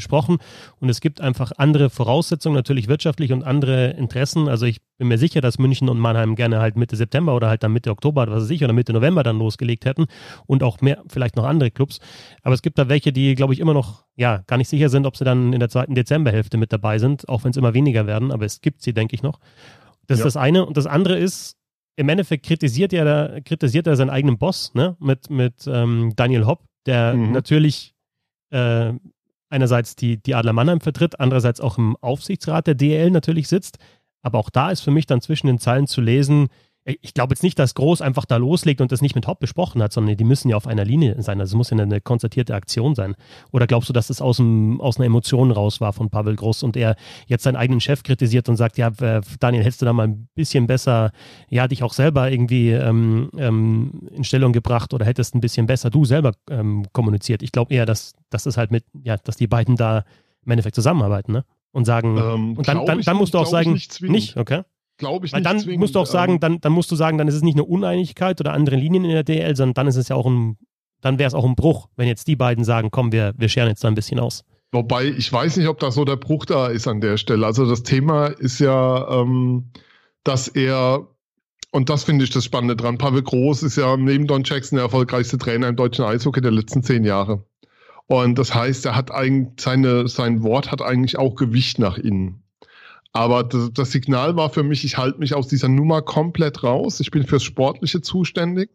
[0.00, 0.38] gesprochen.
[0.80, 4.48] Und es gibt einfach andere Voraussetzungen, natürlich wirtschaftlich und andere Interessen.
[4.48, 7.62] Also ich bin mir sicher, dass München und Mannheim gerne halt Mitte September oder halt
[7.62, 10.06] dann Mitte Oktober, was weiß ich, oder Mitte November dann losgelegt hätten
[10.46, 12.00] und auch mehr, vielleicht noch andere Clubs.
[12.42, 15.06] Aber es gibt da welche, die, glaube ich, immer noch, ja, gar nicht sicher sind,
[15.06, 18.06] ob sie dann in der zweiten Dezemberhälfte mit dabei sind, auch wenn es immer weniger
[18.06, 18.32] werden.
[18.32, 19.38] Aber es gibt sie, denke ich noch.
[20.06, 20.26] Das ja.
[20.26, 20.66] ist das eine.
[20.66, 21.56] Und das andere ist,
[21.96, 26.64] im Endeffekt kritisiert er, kritisiert er seinen eigenen Boss, ne, mit, mit ähm, Daniel Hopp,
[26.86, 27.32] der mhm.
[27.32, 27.94] natürlich
[28.50, 28.92] äh,
[29.50, 33.78] einerseits die, die Adler Mannheim vertritt, andererseits auch im Aufsichtsrat der DL natürlich sitzt.
[34.22, 36.48] Aber auch da ist für mich dann zwischen den Zeilen zu lesen,
[37.00, 39.82] ich glaube jetzt nicht, dass Groß einfach da loslegt und das nicht mit Hopp besprochen
[39.82, 41.40] hat, sondern die müssen ja auf einer Linie sein.
[41.40, 43.14] Also es muss ja eine konzertierte Aktion sein.
[43.52, 46.62] Oder glaubst du, dass das aus, dem, aus einer Emotion raus war von Pavel Groß
[46.62, 48.90] und er jetzt seinen eigenen Chef kritisiert und sagt, ja,
[49.40, 51.12] Daniel, hättest du da mal ein bisschen besser,
[51.48, 55.90] ja, dich auch selber irgendwie ähm, ähm, in Stellung gebracht oder hättest ein bisschen besser
[55.90, 57.42] du selber ähm, kommuniziert?
[57.42, 60.04] Ich glaube eher, dass, dass es halt mit, ja, dass die beiden da
[60.44, 61.44] im Endeffekt zusammenarbeiten, ne?
[61.72, 64.62] Und sagen, ähm, und dann, dann, dann musst du auch sagen, nicht, nicht, okay?
[65.00, 65.66] Glaube ich Weil nicht.
[65.66, 67.54] Dann musst du auch sagen, ähm, dann, dann musst du sagen, dann ist es nicht
[67.54, 70.58] eine Uneinigkeit oder andere Linien in der DL, sondern dann ist es ja auch ein,
[71.00, 73.68] dann wäre es auch ein Bruch, wenn jetzt die beiden sagen, komm, wir, wir scheren
[73.68, 74.44] jetzt da ein bisschen aus.
[74.72, 77.46] Wobei, ich weiß nicht, ob da so der Bruch da ist an der Stelle.
[77.46, 79.70] Also das Thema ist ja, ähm,
[80.22, 81.08] dass er
[81.72, 82.98] und das finde ich das Spannende dran.
[82.98, 86.82] Pavel Groß ist ja neben Don Jackson der erfolgreichste Trainer im deutschen Eishockey der letzten
[86.82, 87.44] zehn Jahre.
[88.06, 92.42] Und das heißt, er hat eigentlich seine, sein Wort hat eigentlich auch Gewicht nach innen.
[93.12, 97.00] Aber das, Signal war für mich, ich halte mich aus dieser Nummer komplett raus.
[97.00, 98.70] Ich bin fürs Sportliche zuständig.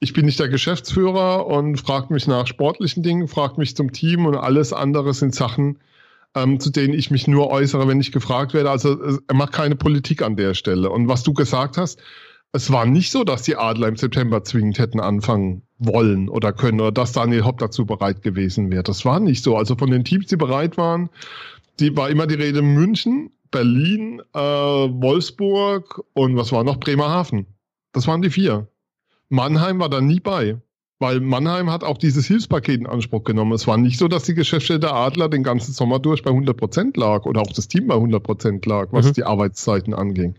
[0.00, 4.26] Ich bin nicht der Geschäftsführer und fragt mich nach sportlichen Dingen, fragt mich zum Team
[4.26, 5.78] und alles andere sind Sachen,
[6.34, 8.70] ähm, zu denen ich mich nur äußere, wenn ich gefragt werde.
[8.70, 10.90] Also er macht keine Politik an der Stelle.
[10.90, 12.00] Und was du gesagt hast,
[12.52, 16.80] es war nicht so, dass die Adler im September zwingend hätten anfangen wollen oder können
[16.80, 18.82] oder dass Daniel Hopp dazu bereit gewesen wäre.
[18.82, 19.56] Das war nicht so.
[19.56, 21.10] Also von den Teams, die bereit waren,
[21.78, 26.78] die war immer die Rede München, Berlin, äh, Wolfsburg und was war noch?
[26.78, 27.46] Bremerhaven.
[27.92, 28.68] Das waren die vier.
[29.28, 30.58] Mannheim war da nie bei.
[31.00, 33.52] Weil Mannheim hat auch dieses Hilfspaket in Anspruch genommen.
[33.52, 36.96] Es war nicht so, dass die Geschäftsstelle Adler den ganzen Sommer durch bei 100 Prozent
[36.96, 39.12] lag oder auch das Team bei 100 Prozent lag, was mhm.
[39.12, 40.34] die Arbeitszeiten anging.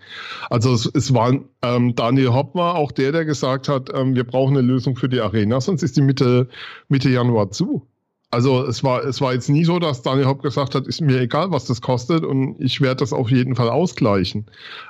[0.50, 4.26] Also es, es war, ähm, Daniel Hopp war auch der, der gesagt hat, ähm, wir
[4.26, 6.50] brauchen eine Lösung für die Arena, sonst ist die Mitte,
[6.90, 7.88] Mitte Januar zu.
[8.32, 11.20] Also es war, es war jetzt nie so, dass Daniel Hopp gesagt hat, ist mir
[11.20, 14.46] egal, was das kostet und ich werde das auf jeden Fall ausgleichen.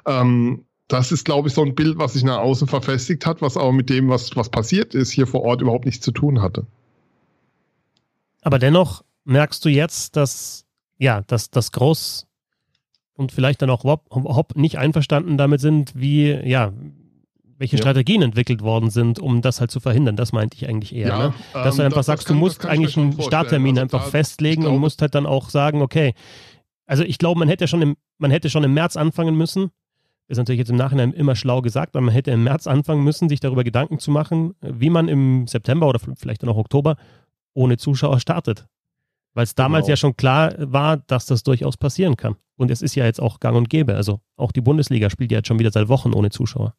[0.05, 3.55] Ähm, das ist, glaube ich, so ein Bild, was sich nach außen verfestigt hat, was
[3.55, 6.65] aber mit dem, was, was passiert ist, hier vor Ort überhaupt nichts zu tun hatte.
[8.41, 10.65] Aber dennoch merkst du jetzt, dass,
[10.97, 12.27] ja, dass das Groß
[13.13, 16.73] und vielleicht dann auch Hopp, nicht einverstanden damit sind, wie, ja,
[17.59, 17.81] welche ja.
[17.81, 20.15] Strategien entwickelt worden sind, um das halt zu verhindern.
[20.15, 21.09] Das meinte ich eigentlich eher.
[21.09, 21.33] Ja, ne?
[21.53, 24.09] Dass ähm, du einfach das, sagst, das kann, du musst eigentlich einen Starttermin also einfach
[24.09, 26.13] festlegen glaube, und musst halt dann auch sagen, okay,
[26.87, 29.71] also ich glaube, man hätte schon im, man hätte schon im März anfangen müssen,
[30.29, 33.29] ist natürlich jetzt im Nachhinein immer schlau gesagt, aber man hätte im März anfangen müssen,
[33.29, 36.95] sich darüber Gedanken zu machen, wie man im September oder vielleicht dann auch Oktober
[37.53, 38.67] ohne Zuschauer startet.
[39.33, 39.91] Weil es damals genau.
[39.91, 42.35] ja schon klar war, dass das durchaus passieren kann.
[42.55, 43.95] Und es ist ja jetzt auch gang und gäbe.
[43.95, 46.73] Also auch die Bundesliga spielt ja jetzt schon wieder seit Wochen ohne Zuschauer.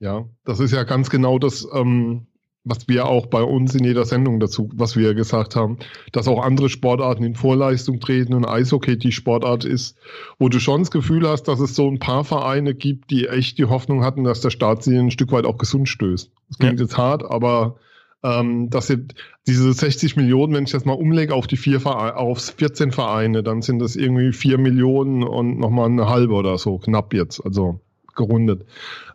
[0.00, 2.26] Ja, das ist ja ganz genau das, ähm,
[2.64, 5.78] was wir auch bei uns in jeder Sendung dazu, was wir gesagt haben,
[6.12, 9.98] dass auch andere Sportarten in Vorleistung treten und Eishockey die Sportart ist,
[10.38, 13.58] wo du schon das Gefühl hast, dass es so ein paar Vereine gibt, die echt
[13.58, 16.30] die Hoffnung hatten, dass der Staat sie ein Stück weit auch gesund stößt.
[16.48, 16.86] Das klingt ja.
[16.86, 17.76] jetzt hart, aber
[18.22, 19.14] ähm, dass jetzt
[19.46, 23.42] diese 60 Millionen, wenn ich das mal umlege auf die vier Vereine, auf 14 Vereine,
[23.42, 27.80] dann sind das irgendwie vier Millionen und nochmal eine halbe oder so, knapp jetzt, also
[28.14, 28.66] gerundet.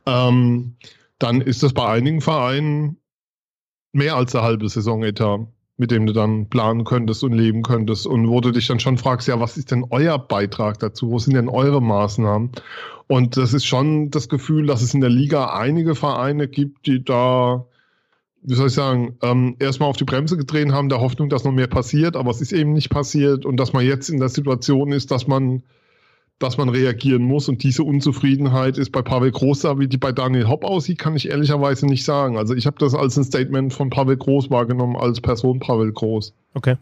[0.06, 0.76] Ähm,
[1.20, 2.98] dann ist das bei einigen Vereinen
[3.92, 5.42] mehr als eine halbe Saisonetat,
[5.78, 8.98] mit dem du dann planen könntest und leben könntest und wo du dich dann schon
[8.98, 11.10] fragst, ja, was ist denn euer Beitrag dazu?
[11.12, 12.52] Wo sind denn eure Maßnahmen?
[13.08, 17.04] Und das ist schon das Gefühl, dass es in der Liga einige Vereine gibt, die
[17.04, 17.66] da,
[18.42, 21.52] wie soll ich sagen, ähm, erstmal auf die Bremse gedreht haben, der Hoffnung, dass noch
[21.52, 24.92] mehr passiert, aber es ist eben nicht passiert und dass man jetzt in der Situation
[24.92, 25.64] ist, dass man
[26.40, 27.50] dass man reagieren muss.
[27.50, 31.16] Und diese Unzufriedenheit ist bei Pavel Groß da, wie die bei Daniel Hopp aussieht, kann
[31.16, 32.38] ich ehrlicherweise nicht sagen.
[32.38, 36.34] Also ich habe das als ein Statement von Pavel Groß wahrgenommen, als Person Pavel Groß.
[36.54, 36.78] Okay.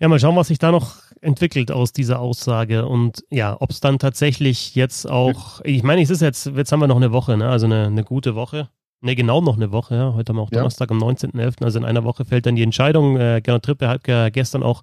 [0.00, 3.80] Ja, mal schauen, was sich da noch entwickelt aus dieser Aussage und ja, ob es
[3.80, 7.36] dann tatsächlich jetzt auch, ich meine, es ist jetzt, jetzt haben wir noch eine Woche,
[7.36, 7.48] ne?
[7.48, 8.68] also eine, eine gute Woche.
[9.00, 10.14] Ne, genau noch eine Woche, ja.
[10.14, 10.96] Heute haben wir auch Donnerstag ja.
[10.96, 13.18] am 19.11., also in einer Woche fällt dann die Entscheidung.
[13.18, 14.82] Äh, Gernot Trippe hat ja gestern auch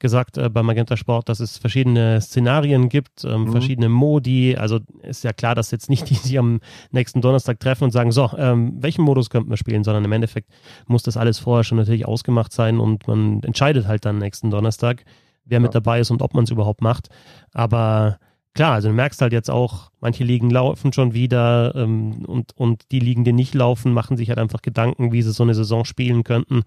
[0.00, 3.52] gesagt äh, bei Magenta Sport, dass es verschiedene Szenarien gibt, ähm, mhm.
[3.52, 4.56] verschiedene Modi.
[4.56, 6.60] Also ist ja klar, dass jetzt nicht die sich am
[6.90, 10.50] nächsten Donnerstag treffen und sagen, so, ähm, welchen Modus könnten wir spielen, sondern im Endeffekt
[10.86, 15.04] muss das alles vorher schon natürlich ausgemacht sein und man entscheidet halt dann nächsten Donnerstag,
[15.44, 15.60] wer ja.
[15.60, 17.08] mit dabei ist und ob man es überhaupt macht.
[17.52, 18.18] Aber
[18.54, 22.90] klar, also du merkst halt jetzt auch, manche Ligen laufen schon wieder ähm, und, und
[22.90, 25.84] die Ligen, die nicht laufen, machen sich halt einfach Gedanken, wie sie so eine Saison
[25.84, 26.62] spielen könnten.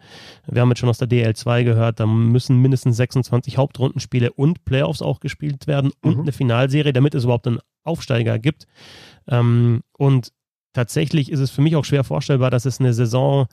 [0.47, 5.01] Wir haben jetzt schon aus der DL2 gehört, da müssen mindestens 26 Hauptrundenspiele und Playoffs
[5.01, 6.21] auch gespielt werden und mhm.
[6.21, 8.65] eine Finalserie, damit es überhaupt einen Aufsteiger gibt.
[9.27, 10.31] Ähm, und
[10.73, 13.47] tatsächlich ist es für mich auch schwer vorstellbar, dass es eine Saison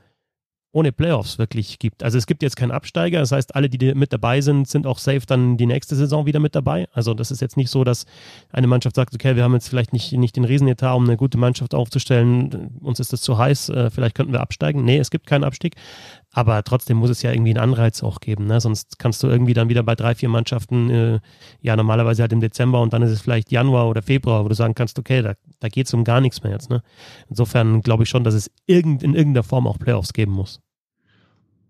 [0.73, 2.03] ohne Playoffs wirklich gibt.
[2.03, 4.99] Also es gibt jetzt keinen Absteiger, das heißt, alle, die mit dabei sind, sind auch
[4.99, 6.87] safe dann die nächste Saison wieder mit dabei.
[6.93, 8.07] Also das ist jetzt nicht so, dass
[8.53, 11.39] eine Mannschaft sagt, okay, wir haben jetzt vielleicht nicht, nicht den Riesenetat, um eine gute
[11.39, 14.85] Mannschaft aufzustellen, uns ist das zu heiß, äh, vielleicht könnten wir absteigen.
[14.85, 15.75] Nee, es gibt keinen Abstieg.
[16.33, 18.47] Aber trotzdem muss es ja irgendwie einen Anreiz auch geben.
[18.47, 18.61] Ne?
[18.61, 21.21] Sonst kannst du irgendwie dann wieder bei drei, vier Mannschaften, äh,
[21.61, 24.55] ja, normalerweise halt im Dezember und dann ist es vielleicht Januar oder Februar, wo du
[24.55, 26.71] sagen kannst, okay, da, da geht es um gar nichts mehr jetzt.
[26.71, 26.83] Ne?
[27.29, 30.61] Insofern glaube ich schon, dass es irgend, in irgendeiner Form auch Playoffs geben muss.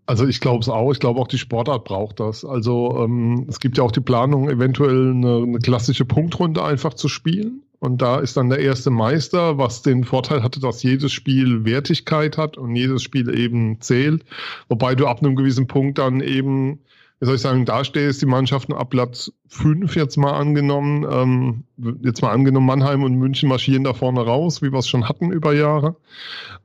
[0.07, 0.91] Also ich glaube es auch.
[0.91, 2.45] Ich glaube auch die Sportart braucht das.
[2.45, 7.09] Also ähm, es gibt ja auch die Planung, eventuell eine, eine, klassische Punktrunde einfach zu
[7.09, 7.63] spielen.
[7.79, 12.37] Und da ist dann der erste Meister, was den Vorteil hatte, dass jedes Spiel Wertigkeit
[12.37, 14.25] hat und jedes Spiel eben zählt.
[14.69, 16.81] Wobei du ab einem gewissen Punkt dann eben
[17.21, 21.65] wie soll ich sagen, da stehst die Mannschaften ab Platz 5 jetzt mal angenommen, ähm,
[22.03, 25.31] jetzt mal angenommen, Mannheim und München marschieren da vorne raus, wie wir es schon hatten
[25.31, 25.97] über Jahre,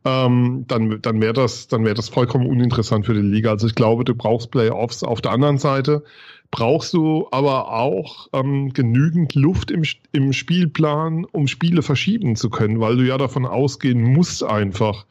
[0.05, 3.49] ähm, dann, dann wäre das, dann wäre das vollkommen uninteressant für die Liga.
[3.49, 5.03] Also ich glaube, du brauchst Playoffs.
[5.03, 6.03] Auf der anderen Seite
[6.51, 12.79] brauchst du aber auch ähm, genügend Luft im, im Spielplan, um Spiele verschieben zu können,
[12.79, 15.05] weil du ja davon ausgehen musst einfach,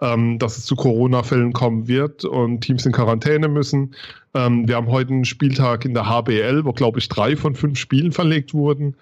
[0.00, 3.94] ähm, dass es zu Corona-Fällen kommen wird und Teams in Quarantäne müssen.
[4.34, 7.78] Ähm, wir haben heute einen Spieltag in der HBL, wo, glaube ich, drei von fünf
[7.78, 8.96] Spielen verlegt wurden.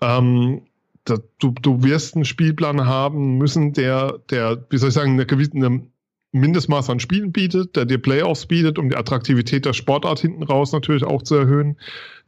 [0.00, 0.62] Ähm,
[1.04, 5.26] da, du, du wirst einen Spielplan haben müssen, der, der, wie soll ich sagen, eine
[5.26, 5.82] gewisse, eine
[6.32, 10.72] Mindestmaß an Spielen bietet, der dir Playoffs bietet, um die Attraktivität der Sportart hinten raus
[10.72, 11.76] natürlich auch zu erhöhen,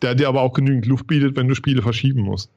[0.03, 2.51] der dir aber auch genügend Luft bietet, wenn du Spiele verschieben musst.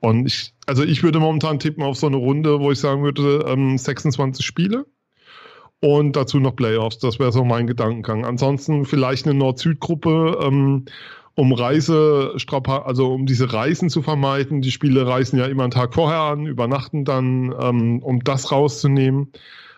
[0.00, 3.44] Und ich, also ich würde momentan tippen auf so eine Runde, wo ich sagen würde,
[3.48, 4.86] ähm, 26 Spiele
[5.82, 6.98] und dazu noch Playoffs.
[6.98, 8.24] Das wäre so mein Gedankengang.
[8.24, 10.84] Ansonsten vielleicht eine Nord-Süd-Gruppe, ähm,
[11.34, 12.36] um Reise,
[12.84, 14.62] also um diese Reisen zu vermeiden.
[14.62, 19.32] Die Spiele reisen ja immer einen Tag vorher an, übernachten dann, ähm, um das rauszunehmen.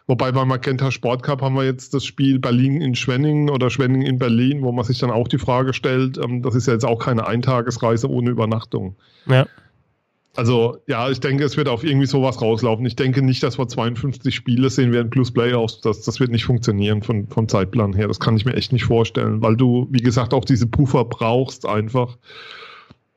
[0.07, 4.07] Wobei beim Magenta Sport Cup haben wir jetzt das Spiel Berlin in Schwenningen oder Schwenningen
[4.07, 6.85] in Berlin, wo man sich dann auch die Frage stellt, ähm, das ist ja jetzt
[6.85, 8.97] auch keine Eintagesreise ohne Übernachtung.
[9.27, 9.47] Ja.
[10.37, 12.85] Also ja, ich denke, es wird auf irgendwie sowas rauslaufen.
[12.87, 15.81] Ich denke nicht, dass wir 52 Spiele sehen werden plus Playoffs.
[15.81, 18.09] Das, das wird nicht funktionieren von, vom Zeitplan her.
[18.09, 21.66] Das kann ich mir echt nicht vorstellen, weil du, wie gesagt, auch diese Puffer brauchst
[21.66, 22.18] einfach.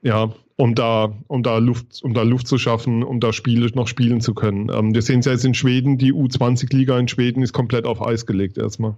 [0.04, 3.88] Ja, um da, um da Luft, um da Luft zu schaffen, um da Spiele noch
[3.88, 4.70] spielen zu können.
[4.72, 8.06] Ähm, wir sehen es ja jetzt in Schweden, die U20-Liga in Schweden ist komplett auf
[8.06, 8.96] Eis gelegt erstmal.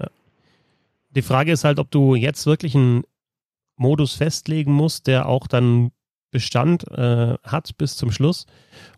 [0.00, 0.08] Ja.
[1.10, 3.04] Die Frage ist halt, ob du jetzt wirklich einen
[3.76, 5.90] Modus festlegen musst, der auch dann
[6.34, 8.44] Bestand äh, hat bis zum Schluss.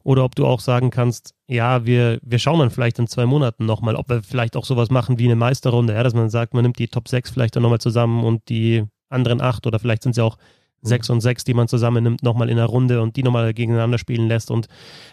[0.03, 3.67] Oder ob du auch sagen kannst, ja, wir, wir schauen dann vielleicht in zwei Monaten
[3.67, 6.63] nochmal, ob wir vielleicht auch sowas machen wie eine Meisterrunde, ja, dass man sagt, man
[6.63, 10.13] nimmt die Top 6 vielleicht dann nochmal zusammen und die anderen acht oder vielleicht sind
[10.13, 10.39] es ja auch
[10.81, 10.89] mhm.
[10.89, 14.29] sechs und sechs, die man zusammennimmt, nochmal in der Runde und die nochmal gegeneinander spielen
[14.29, 14.51] lässt.
[14.51, 14.67] Und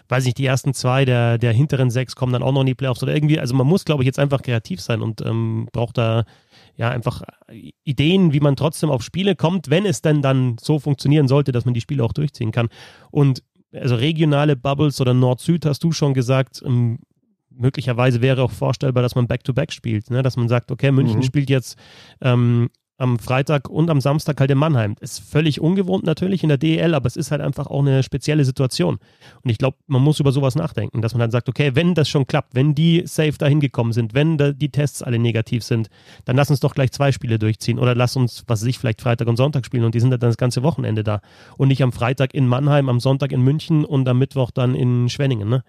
[0.07, 2.73] weiß nicht, die ersten zwei der, der hinteren sechs kommen dann auch noch in die
[2.73, 3.41] Playoffs oder irgendwie.
[3.41, 6.23] Also man muss, glaube ich, jetzt einfach kreativ sein und ähm, braucht da
[6.75, 7.21] ja, einfach
[7.83, 11.65] Ideen, wie man trotzdem auf Spiele kommt, wenn es denn dann so funktionieren sollte, dass
[11.65, 12.69] man die Spiele auch durchziehen kann.
[13.11, 16.99] Und also regionale Bubbles oder Nord-Süd hast du schon gesagt, ähm,
[17.49, 20.23] möglicherweise wäre auch vorstellbar, dass man Back-to-Back -back spielt, ne?
[20.23, 21.23] dass man sagt, okay, München mhm.
[21.23, 21.77] spielt jetzt
[22.21, 24.95] ähm, am Freitag und am Samstag halt in Mannheim.
[24.99, 28.45] Ist völlig ungewohnt natürlich in der DEL, aber es ist halt einfach auch eine spezielle
[28.45, 28.99] Situation.
[29.41, 32.07] Und ich glaube, man muss über sowas nachdenken, dass man dann sagt, okay, wenn das
[32.07, 35.89] schon klappt, wenn die safe dahin gekommen sind, wenn die Tests alle negativ sind,
[36.25, 39.01] dann lass uns doch gleich zwei Spiele durchziehen oder lass uns, was weiß ich, vielleicht
[39.01, 41.21] Freitag und Sonntag spielen und die sind dann das ganze Wochenende da.
[41.57, 45.09] Und nicht am Freitag in Mannheim, am Sonntag in München und am Mittwoch dann in
[45.09, 45.63] Schwenningen, ne?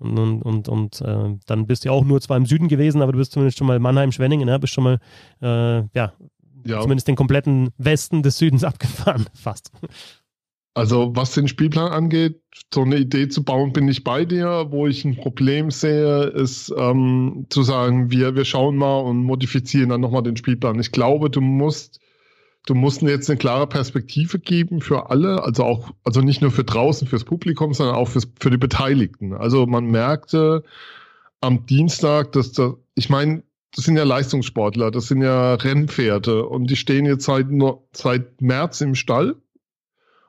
[0.00, 3.02] Und, und, und, und äh, dann bist du ja auch nur zwar im Süden gewesen,
[3.02, 4.58] aber du bist zumindest schon mal Mannheim, Schwenningen, ne?
[4.58, 4.98] bist schon mal
[5.42, 6.14] äh, ja,
[6.64, 6.80] ja.
[6.80, 9.70] zumindest den kompletten Westen des Südens abgefahren, fast.
[10.74, 12.42] Also was den Spielplan angeht,
[12.72, 14.66] so eine Idee zu bauen, bin ich bei dir.
[14.70, 19.88] Wo ich ein Problem sehe, ist ähm, zu sagen, wir, wir schauen mal und modifizieren
[19.88, 20.78] dann nochmal den Spielplan.
[20.78, 22.00] Ich glaube, du musst,
[22.66, 26.64] du musst jetzt eine klare Perspektive geben für alle, also auch, also nicht nur für
[26.64, 29.34] draußen, fürs Publikum, sondern auch fürs, für die Beteiligten.
[29.34, 30.62] Also man merkte
[31.40, 33.42] am Dienstag, dass da, ich meine,
[33.74, 37.46] das sind ja Leistungssportler, das sind ja Rennpferde und die stehen jetzt seit,
[37.92, 39.36] seit März im Stall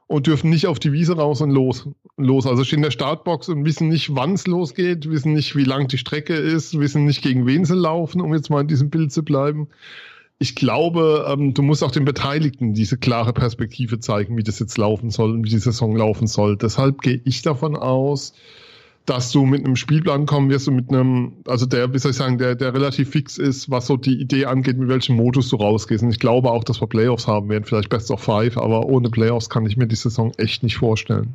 [0.07, 1.87] und dürfen nicht auf die Wiese raus und los.
[2.17, 2.45] los.
[2.45, 5.87] Also stehen in der Startbox und wissen nicht, wann es losgeht, wissen nicht, wie lang
[5.87, 9.11] die Strecke ist, wissen nicht, gegen wen sie laufen, um jetzt mal in diesem Bild
[9.11, 9.69] zu bleiben.
[10.37, 14.77] Ich glaube, ähm, du musst auch den Beteiligten diese klare Perspektive zeigen, wie das jetzt
[14.77, 16.57] laufen soll und wie die Saison laufen soll.
[16.57, 18.33] Deshalb gehe ich davon aus,
[19.05, 22.17] dass du mit einem Spielplan kommen wirst und mit einem, also der, wie soll ich
[22.17, 25.55] sagen, der, der relativ fix ist, was so die Idee angeht, mit welchem Modus du
[25.55, 26.03] rausgehst.
[26.03, 29.09] Und ich glaube auch, dass wir Playoffs haben werden, vielleicht Best of Five, aber ohne
[29.09, 31.33] Playoffs kann ich mir die Saison echt nicht vorstellen.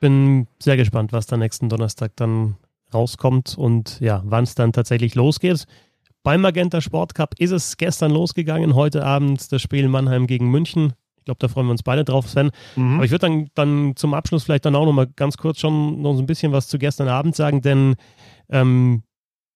[0.00, 2.56] Bin sehr gespannt, was da nächsten Donnerstag dann
[2.92, 5.66] rauskommt und ja, wann es dann tatsächlich losgeht.
[6.22, 10.94] Beim Magenta Sport Cup ist es gestern losgegangen, heute Abend das Spiel Mannheim gegen München.
[11.22, 12.50] Ich glaube, da freuen wir uns beide drauf, Sven.
[12.74, 12.96] Mhm.
[12.96, 16.02] Aber ich würde dann, dann zum Abschluss vielleicht dann auch noch mal ganz kurz schon
[16.02, 17.94] noch so ein bisschen was zu gestern Abend sagen, denn
[18.50, 19.04] ähm,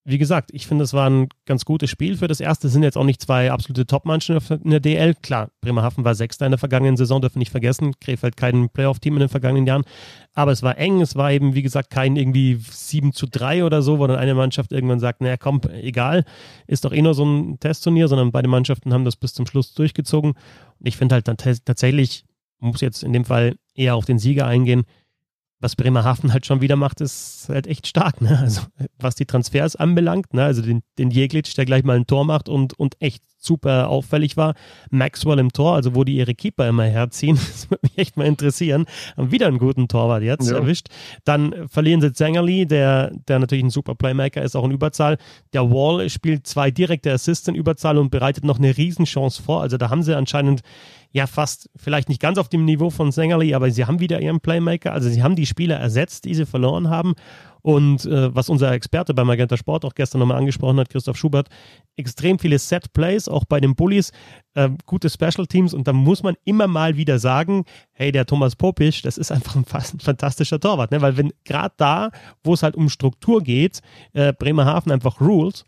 [0.09, 2.69] wie gesagt, ich finde, es war ein ganz gutes Spiel für das erste.
[2.69, 5.15] Es sind jetzt auch nicht zwei absolute Top-Mannschaften in der DL.
[5.21, 7.93] Klar, Bremerhaven war Sechster in der vergangenen Saison, dürfen nicht vergessen.
[8.01, 9.83] Krefeld kein Playoff-Team in den vergangenen Jahren.
[10.33, 11.01] Aber es war eng.
[11.01, 14.35] Es war eben, wie gesagt, kein irgendwie 7 zu 3 oder so, wo dann eine
[14.35, 16.25] Mannschaft irgendwann sagt, naja, komm, egal,
[16.69, 19.75] ist doch eh nur so ein Testturnier, sondern beide Mannschaften haben das bis zum Schluss
[19.75, 20.35] durchgezogen.
[20.79, 22.25] Und ich finde halt dann tatsächlich,
[22.61, 24.85] muss jetzt in dem Fall eher auf den Sieger eingehen,
[25.61, 28.21] was Bremerhaven halt schon wieder macht, ist halt echt stark.
[28.21, 28.39] Ne?
[28.39, 28.63] Also
[28.99, 30.45] was die Transfers anbelangt, ne?
[30.45, 34.37] also den, den Jeglitsch, der gleich mal ein Tor macht und, und echt super auffällig
[34.37, 34.55] war.
[34.91, 38.27] Maxwell im Tor, also wo die ihre Keeper immer herziehen, das würde mich echt mal
[38.27, 38.85] interessieren.
[39.17, 40.57] Haben wieder einen guten Torwart jetzt ja.
[40.57, 40.89] erwischt.
[41.25, 45.17] Dann verlieren sie Zengerli, der, der natürlich ein super Playmaker ist, auch in Überzahl.
[45.53, 49.63] Der Wall spielt zwei direkte Assists in Überzahl und bereitet noch eine Riesenchance vor.
[49.63, 50.61] Also da haben sie anscheinend
[51.17, 54.41] ja fast vielleicht nicht ganz auf dem Niveau von Sängerli, aber sie haben wieder ihren
[54.41, 54.93] Playmaker.
[54.93, 57.15] Also sie haben die Spieler ersetzt, die sie verloren haben.
[57.63, 61.49] Und äh, was unser Experte bei Magenta Sport auch gestern nochmal angesprochen hat, Christoph Schubert,
[61.97, 64.13] extrem viele Set Plays, auch bei den Bullies,
[64.55, 65.73] äh, gute Special Teams.
[65.75, 69.57] Und da muss man immer mal wieder sagen, hey, der Thomas Popisch, das ist einfach
[69.57, 70.91] ein, ein fantastischer Torwart.
[70.91, 71.01] Ne?
[71.01, 72.11] Weil wenn gerade da,
[72.45, 73.81] wo es halt um Struktur geht,
[74.13, 75.65] äh, Bremerhaven einfach rules,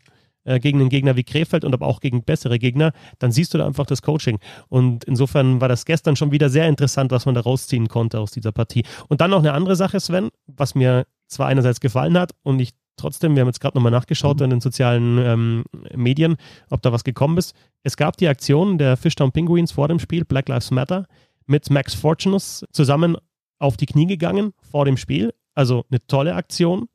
[0.49, 3.57] äh, gegen einen Gegner wie Krefeld und aber auch gegen bessere Gegner, dann siehst du
[3.57, 4.39] da einfach das Coaching.
[4.67, 8.31] Und insofern war das gestern schon wieder sehr interessant, was man da rausziehen konnte aus
[8.31, 8.83] dieser Partie.
[9.07, 12.71] Und dann noch eine andere Sache, Sven, was mir zwar einerseits gefallen hat und ich
[12.97, 14.45] trotzdem, wir haben jetzt gerade nochmal nachgeschaut mhm.
[14.45, 15.63] in den sozialen ähm,
[15.95, 16.35] Medien,
[16.69, 17.55] ob da was gekommen ist.
[17.83, 21.05] Es gab die Aktion der Fishtown Penguins vor dem Spiel, Black Lives Matter,
[21.45, 23.15] mit Max Fortunus zusammen
[23.59, 25.33] auf die Knie gegangen vor dem Spiel.
[25.55, 26.87] Also eine tolle Aktion.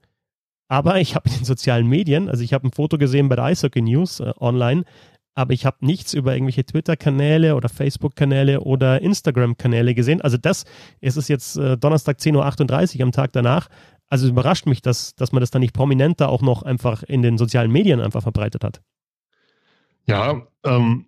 [0.69, 3.45] Aber ich habe in den sozialen Medien, also ich habe ein Foto gesehen bei der
[3.45, 4.85] Eishockey News äh, online,
[5.35, 10.21] aber ich habe nichts über irgendwelche Twitter-Kanäle oder Facebook-Kanäle oder Instagram-Kanäle gesehen.
[10.21, 10.65] Also das
[11.01, 13.69] ist es jetzt äh, Donnerstag 10.38 Uhr am Tag danach.
[14.09, 17.37] Also überrascht mich, dass, dass man das dann nicht prominenter auch noch einfach in den
[17.37, 18.81] sozialen Medien einfach verbreitet hat.
[20.07, 21.07] Ja, ähm,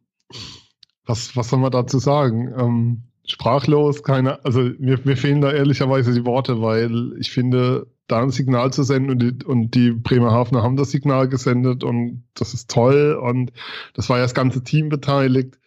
[1.05, 2.53] was, was soll man dazu sagen?
[2.59, 8.23] Ähm, sprachlos, keine, also mir, mir fehlen da ehrlicherweise die Worte, weil ich finde, da
[8.23, 12.55] ein Signal zu senden und die, und die Bremerhavener haben das Signal gesendet und das
[12.55, 13.53] ist toll und
[13.95, 15.59] das war ja das ganze Team beteiligt.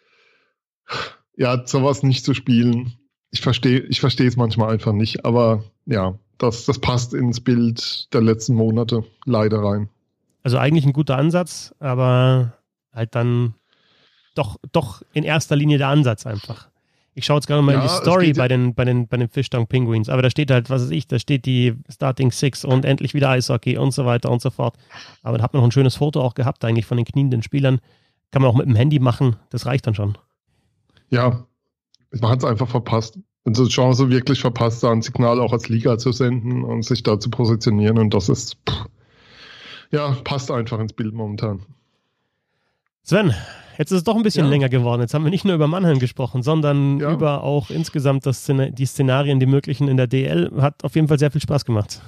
[1.36, 2.94] Ja, sowas nicht zu spielen.
[3.32, 8.14] Ich verstehe, ich verstehe es manchmal einfach nicht, aber ja, das, das passt ins Bild
[8.14, 9.90] der letzten Monate leider rein.
[10.44, 12.54] Also eigentlich ein guter Ansatz, aber
[12.94, 13.54] halt dann
[14.36, 16.70] doch, doch in erster Linie der Ansatz einfach.
[17.16, 19.28] Ich schaue jetzt gerade mal ja, in die Story bei den, bei den, bei den
[19.28, 22.86] Fishtown Penguins, aber da steht halt, was weiß ich, da steht die Starting Six und
[22.86, 24.78] endlich wieder Eishockey und so weiter und so fort.
[25.24, 27.80] Aber da hat man noch ein schönes Foto auch gehabt, eigentlich von den knienden Spielern.
[28.32, 30.18] Kann man auch mit dem Handy machen, das reicht dann schon.
[31.10, 31.46] Ja,
[32.20, 33.20] man hat es einfach verpasst.
[33.44, 37.04] Und so Chance wirklich verpasst, da ein Signal auch als Liga zu senden und sich
[37.04, 37.98] da zu positionieren.
[37.98, 38.86] Und das ist, pff,
[39.92, 41.66] ja, passt einfach ins Bild momentan.
[43.10, 43.34] Sven,
[43.80, 44.52] Jetzt ist es doch ein bisschen ja.
[44.52, 45.02] länger geworden.
[45.02, 47.12] Jetzt haben wir nicht nur über Mannheim gesprochen, sondern ja.
[47.12, 50.52] über auch insgesamt das die Szenarien, die möglichen in der DL.
[50.58, 52.04] Hat auf jeden Fall sehr viel Spaß gemacht.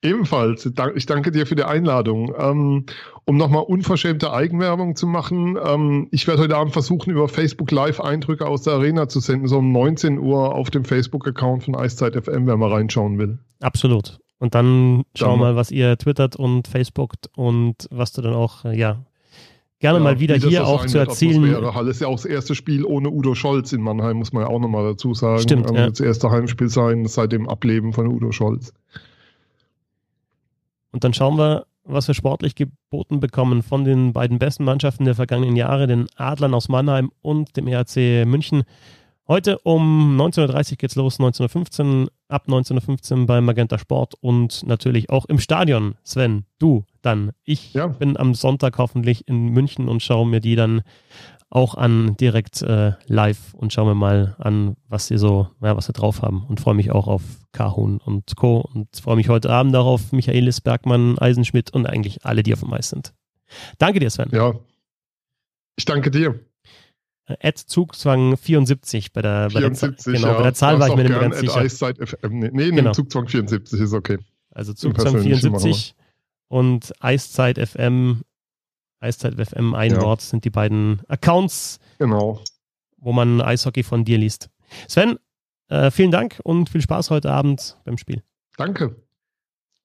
[0.00, 0.70] Ebenfalls.
[0.94, 2.32] Ich danke dir für die Einladung.
[2.38, 2.86] Ähm,
[3.26, 8.00] um nochmal unverschämte Eigenwerbung zu machen, ähm, ich werde heute Abend versuchen, über Facebook Live
[8.00, 12.14] Eindrücke aus der Arena zu senden, so um 19 Uhr auf dem Facebook-Account von Eiszeit
[12.14, 13.38] FM, wer mal reinschauen will.
[13.60, 14.18] Absolut.
[14.38, 18.64] Und dann schauen wir mal, was ihr twittert und Facebookt und was du dann auch,
[18.64, 19.04] äh, ja,
[19.78, 21.74] gerne ja, mal wieder hier auch zu erzählen.
[21.74, 24.48] Halle ist ja auch das erste Spiel ohne Udo Scholz in Mannheim, muss man ja
[24.48, 25.42] auch nochmal dazu sagen.
[25.42, 25.70] Stimmt.
[25.70, 25.88] Ähm, ja.
[25.88, 28.72] Das erste Heimspiel sein seit dem Ableben von Udo Scholz.
[30.92, 35.14] Und dann schauen wir, was wir sportlich geboten bekommen von den beiden besten Mannschaften der
[35.14, 38.64] vergangenen Jahre, den Adlern aus Mannheim und dem ERC München.
[39.28, 45.26] Heute um 19.30 Uhr geht's los, 19.15 ab 19.15 bei Magenta Sport und natürlich auch
[45.26, 45.96] im Stadion.
[46.04, 47.30] Sven, du dann.
[47.44, 47.86] Ich ja.
[47.86, 50.82] bin am Sonntag hoffentlich in München und schaue mir die dann
[51.48, 55.86] auch an direkt äh, live und schaue mir mal an, was sie so, ja, was
[55.86, 58.60] sie drauf haben und freue mich auch auf Kahun und Co.
[58.60, 62.72] und freue mich heute Abend darauf, Michaelis Bergmann, Eisenschmidt und eigentlich alle, die auf dem
[62.72, 63.14] Eis sind.
[63.78, 64.28] Danke dir, Sven.
[64.32, 64.54] Ja.
[65.76, 66.40] Ich danke dir.
[67.26, 70.36] Ad Zugzwang 74 bei der, 74, bei der, genau, ja.
[70.36, 71.64] bei der Zahl war ich mir nicht ganz sicher.
[71.68, 72.38] FM.
[72.38, 72.92] Nee, nee genau.
[72.92, 74.18] Zugzwang 74 ist okay.
[74.50, 75.94] Also Zugzwang 74
[76.48, 78.22] und Eiszeit FM,
[79.00, 80.02] Eiszeit FM, ein ja.
[80.02, 82.40] Wort sind die beiden Accounts, genau.
[82.98, 84.50] wo man Eishockey von dir liest.
[84.88, 85.18] Sven,
[85.68, 88.22] äh, vielen Dank und viel Spaß heute Abend beim Spiel.
[88.56, 88.96] Danke.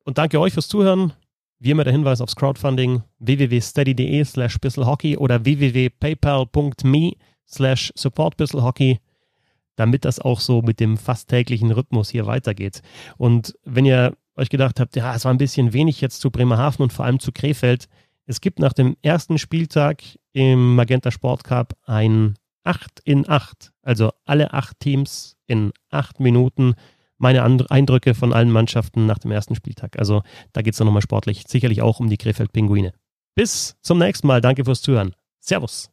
[0.03, 1.13] Und danke euch fürs Zuhören.
[1.59, 7.13] Wie immer der Hinweis aufs Crowdfunding www.steady.de slash bisselhockey oder www.paypal.me
[7.47, 8.99] slash supportbisselhockey,
[9.75, 12.81] damit das auch so mit dem fast täglichen Rhythmus hier weitergeht.
[13.17, 16.83] Und wenn ihr euch gedacht habt, ja, es war ein bisschen wenig jetzt zu Bremerhaven
[16.83, 17.87] und vor allem zu Krefeld.
[18.25, 20.03] Es gibt nach dem ersten Spieltag
[20.33, 26.75] im Magenta Sport Cup ein 8 in 8, also alle acht Teams in acht Minuten.
[27.17, 29.99] Meine Eindrücke von allen Mannschaften nach dem ersten Spieltag.
[29.99, 30.23] Also
[30.53, 32.93] da geht es dann nochmal sportlich sicherlich auch um die Krefeld-Pinguine.
[33.35, 34.41] Bis zum nächsten Mal.
[34.41, 35.15] Danke fürs Zuhören.
[35.39, 35.90] Servus.